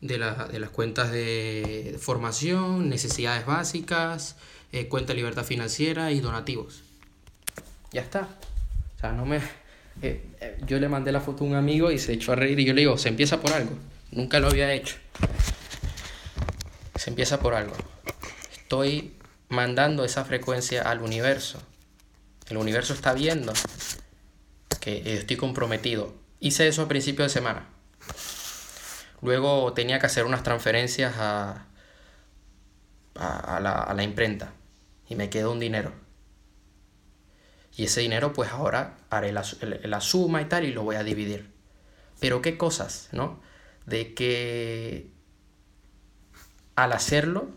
de, 0.00 0.18
de 0.18 0.58
las 0.60 0.70
cuentas 0.70 1.10
de 1.10 1.96
formación, 2.00 2.88
necesidades 2.88 3.46
básicas, 3.46 4.36
eh, 4.72 4.88
cuenta 4.88 5.12
de 5.12 5.16
libertad 5.16 5.44
financiera 5.44 6.12
y 6.12 6.20
donativos. 6.20 6.82
Ya 7.92 8.02
está. 8.02 8.28
O 8.96 9.00
sea, 9.00 9.12
no 9.12 9.24
me, 9.24 9.38
eh, 10.02 10.22
eh, 10.40 10.58
yo 10.66 10.78
le 10.78 10.88
mandé 10.88 11.10
la 11.10 11.20
foto 11.20 11.44
a 11.44 11.46
un 11.46 11.54
amigo 11.54 11.90
y 11.90 11.98
se 11.98 12.12
echó 12.12 12.32
a 12.32 12.36
reír 12.36 12.58
y 12.60 12.64
yo 12.64 12.74
le 12.74 12.82
digo, 12.82 12.98
se 12.98 13.08
empieza 13.08 13.40
por 13.40 13.52
algo. 13.52 13.72
Nunca 14.10 14.40
lo 14.40 14.48
había 14.48 14.72
hecho. 14.72 14.96
Se 16.96 17.10
empieza 17.10 17.40
por 17.40 17.54
algo. 17.54 17.74
Estoy 18.52 19.14
mandando 19.48 20.04
esa 20.04 20.24
frecuencia 20.24 20.82
al 20.82 21.00
universo. 21.00 21.62
El 22.48 22.58
universo 22.58 22.92
está 22.92 23.14
viendo 23.14 23.52
que 24.80 25.14
estoy 25.14 25.36
comprometido. 25.36 26.14
Hice 26.40 26.68
eso 26.68 26.82
a 26.82 26.88
principio 26.88 27.24
de 27.24 27.30
semana. 27.30 27.66
Luego 29.22 29.72
tenía 29.72 29.98
que 29.98 30.06
hacer 30.06 30.24
unas 30.24 30.42
transferencias 30.42 31.14
a, 31.18 31.66
a, 33.16 33.60
la, 33.60 33.72
a 33.72 33.94
la 33.94 34.02
imprenta 34.02 34.52
y 35.08 35.16
me 35.16 35.30
queda 35.30 35.48
un 35.48 35.60
dinero. 35.60 35.92
Y 37.76 37.84
ese 37.84 38.00
dinero 38.00 38.32
pues 38.32 38.50
ahora 38.50 38.96
haré 39.10 39.32
la, 39.32 39.44
la, 39.84 40.00
suma 40.00 40.42
y 40.42 40.46
tal 40.46 40.64
y 40.64 40.72
lo 40.72 40.82
voy 40.82 40.96
a 40.96 41.04
dividir. 41.04 41.52
Pero 42.20 42.42
qué 42.42 42.58
cosas, 42.58 43.08
¿no? 43.12 43.40
De 43.86 44.14
que 44.14 45.12
al 46.74 46.92
hacerlo 46.92 47.50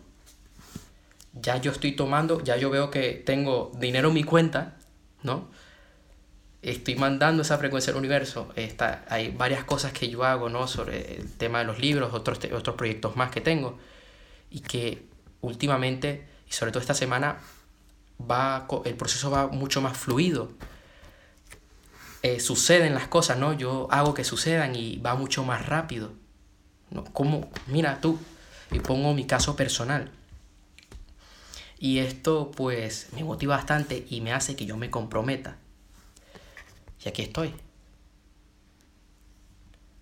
ya 1.33 1.57
yo 1.57 1.71
estoy 1.71 1.93
tomando, 1.93 2.43
ya 2.43 2.57
yo 2.57 2.69
veo 2.69 2.91
que 2.91 3.13
tengo 3.13 3.71
dinero 3.75 4.09
en 4.09 4.13
mi 4.13 4.23
cuenta, 4.23 4.77
¿no? 5.23 5.49
Estoy 6.61 6.95
mandando 6.95 7.41
esa 7.41 7.57
frecuencia 7.57 7.91
al 7.91 7.97
universo. 7.97 8.51
Está, 8.55 9.03
hay 9.09 9.29
varias 9.31 9.63
cosas 9.63 9.93
que 9.93 10.09
yo 10.09 10.23
hago, 10.23 10.49
¿no? 10.49 10.67
Sobre 10.67 11.15
el 11.15 11.31
tema 11.33 11.59
de 11.59 11.65
los 11.65 11.79
libros, 11.79 12.13
otros, 12.13 12.39
otros 12.53 12.75
proyectos 12.75 13.15
más 13.15 13.31
que 13.31 13.41
tengo. 13.41 13.79
Y 14.51 14.59
que 14.59 15.05
últimamente, 15.41 16.27
y 16.47 16.53
sobre 16.53 16.71
todo 16.71 16.81
esta 16.81 16.93
semana, 16.93 17.39
va, 18.29 18.67
el 18.85 18.95
proceso 18.95 19.31
va 19.31 19.47
mucho 19.47 19.81
más 19.81 19.97
fluido. 19.97 20.51
Eh, 22.23 22.39
suceden 22.39 22.93
las 22.93 23.07
cosas, 23.07 23.39
¿no? 23.39 23.53
Yo 23.53 23.87
hago 23.89 24.13
que 24.13 24.23
sucedan 24.23 24.75
y 24.75 24.97
va 24.97 25.15
mucho 25.15 25.43
más 25.43 25.65
rápido. 25.65 26.13
¿no? 26.91 27.03
Como, 27.05 27.49
mira 27.67 27.99
tú, 28.01 28.19
y 28.71 28.79
pongo 28.79 29.13
mi 29.13 29.25
caso 29.25 29.55
personal. 29.55 30.11
Y 31.79 31.99
esto 31.99 32.51
pues 32.55 33.07
me 33.13 33.23
motiva 33.23 33.55
bastante 33.55 34.05
y 34.09 34.21
me 34.21 34.33
hace 34.33 34.55
que 34.55 34.65
yo 34.67 34.77
me 34.77 34.91
comprometa. 34.91 35.57
Y 37.03 37.09
aquí 37.09 37.21
estoy. 37.21 37.53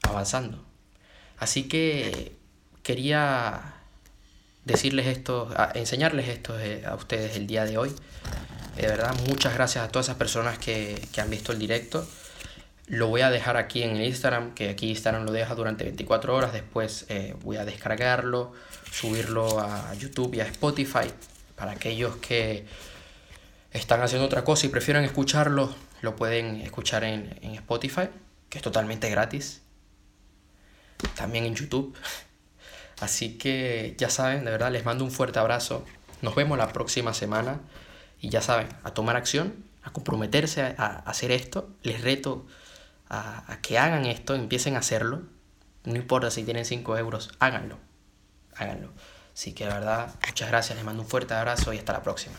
Avanzando. 0.04 0.64
Así 1.38 1.68
que 1.68 2.36
quería 2.84 3.76
decirles 4.66 5.08
esto, 5.08 5.50
enseñarles 5.74 6.28
esto 6.28 6.60
eh, 6.60 6.86
a 6.86 6.96
ustedes 6.96 7.36
el 7.36 7.48
día 7.48 7.66
de 7.66 7.78
hoy. 7.78 7.94
De 8.76 8.88
verdad, 8.88 9.16
muchas 9.28 9.54
gracias 9.54 9.84
a 9.84 9.90
todas 9.90 10.08
esas 10.08 10.18
personas 10.18 10.58
que, 10.58 11.02
que 11.12 11.22
han 11.22 11.30
visto 11.30 11.52
el 11.52 11.60
directo. 11.60 12.08
Lo 12.88 13.08
voy 13.08 13.22
a 13.22 13.30
dejar 13.30 13.56
aquí 13.56 13.84
en 13.84 13.98
el 13.98 14.04
Instagram, 14.04 14.56
que 14.56 14.70
aquí 14.70 14.90
Instagram 14.90 15.24
lo 15.24 15.32
deja 15.32 15.54
durante 15.54 15.84
24 15.84 16.36
horas. 16.36 16.54
Después 16.54 17.06
eh, 17.10 17.36
voy 17.44 17.58
a 17.58 17.66
descargarlo, 17.66 18.54
subirlo 18.92 19.60
a 19.60 19.94
YouTube 19.94 20.34
y 20.36 20.40
a 20.40 20.46
Spotify 20.46 21.12
para 21.56 21.74
aquellos 21.74 22.16
que 22.18 22.66
están 23.72 24.02
haciendo 24.02 24.26
otra 24.26 24.44
cosa 24.44 24.66
y 24.66 24.70
prefieren 24.70 25.04
escucharlo, 25.04 25.76
lo 26.02 26.16
pueden 26.16 26.62
escuchar 26.62 27.04
en, 27.04 27.38
Spotify, 27.56 28.10
que 28.50 28.58
es 28.58 28.64
totalmente 28.64 29.10
gratis. 29.10 29.62
También 31.16 31.46
en 31.46 31.56
YouTube. 31.56 31.96
Así 33.00 33.38
que 33.38 33.96
ya 33.98 34.10
saben, 34.10 34.46
de 34.46 34.52
verdad, 34.52 34.72
les 34.72 34.86
mando 34.86 35.04
un 35.04 35.12
fuerte 35.12 35.40
abrazo. 35.40 35.86
Nos 36.22 36.36
vemos 36.36 36.58
la 36.58 36.74
próxima 36.74 37.14
semana. 37.14 37.62
Y 38.22 38.30
ya 38.30 38.42
saben, 38.42 38.68
a 38.84 38.92
tomar 38.92 39.16
acción, 39.16 39.64
a 39.84 39.92
comprometerse 39.92 40.76
a, 40.78 41.04
hacer 41.06 41.32
esto. 41.32 41.70
Les 41.84 42.02
reto 42.02 42.46
a, 43.08 43.52
a, 43.52 43.62
que 43.62 43.78
hagan 43.78 44.06
esto, 44.06 44.36
empiecen 44.36 44.76
a 44.76 44.80
hacerlo. 44.80 45.24
No 45.86 45.96
importa 45.96 46.30
si 46.30 46.44
tienen 46.44 46.66
5 46.66 46.98
euros, 46.98 47.32
háganlo. 47.40 47.78
Háganlo. 48.56 48.92
Así 49.34 49.54
que 49.54 49.64
de 49.64 49.72
verdad, 49.72 50.14
muchas 50.28 50.50
gracias, 50.50 50.76
les 50.76 50.84
mando 50.84 51.02
un 51.02 51.08
fuerte 51.08 51.34
abrazo 51.34 51.72
y 51.72 51.78
hasta 51.78 51.94
la 51.94 52.04
próxima. 52.04 52.36